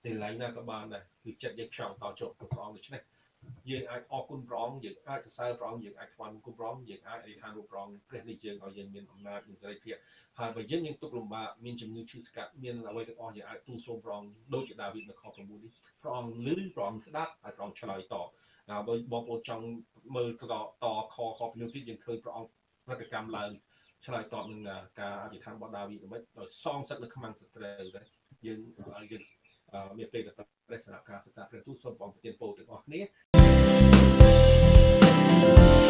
[0.03, 3.01] ទីកន្លែងណាក៏បានដែរគឺចិត្តយើងខ្យល់តចុះព្រះអង្គដូច្នេះ
[3.69, 9.95] យើងអាចអរគុណព្រះអង្គយើងអាចសរសើរព្រះអង្គយើងអាចថ្វាយបង្គំព្រះអង្គយើងអាចអធិដ្ឋានរូបព្រះអង្គព្រះនេះយើងឲ្យយើងមានអំណាចមានសេរីភាព
[10.39, 15.71] ហើយបើយើងមានទុកលំបាកមានជំងឺឈឺស្កាត់មានអ្វីទាំងអស់យើងអាចទូលសូមព្រះអង្គដូចជាដាវីតនៅខ9នេះ
[16.01, 18.27] ព្រះអង្គឮព្រះអង្គស្ដាប់ហើយព្រះអង្គឆ្លើយតប
[18.69, 19.65] ហើយបើបងប្អូនចង់
[20.15, 20.43] មើលត
[20.83, 22.49] តខខពីនោះទៀតយើងឃើញព្រះអង្គ
[22.87, 23.49] ប្រតិកម្មឡើង
[24.05, 24.61] ឆ្លើយតបនឹង
[24.99, 27.85] ការអធិដ្ឋានរបស់ដាវីតមិនដោយសងសឹកនៅខ្មាំងសត្រូវ
[28.45, 28.59] យើង
[29.11, 29.23] យើង
[29.97, 30.31] មានពេលទៅ
[30.67, 32.99] ព្រះសម្រាប់ការសិក្សាព្រះទូតសូមបងប្រទានពរទាំងអស់គ្នា
[35.53, 35.84] Bye.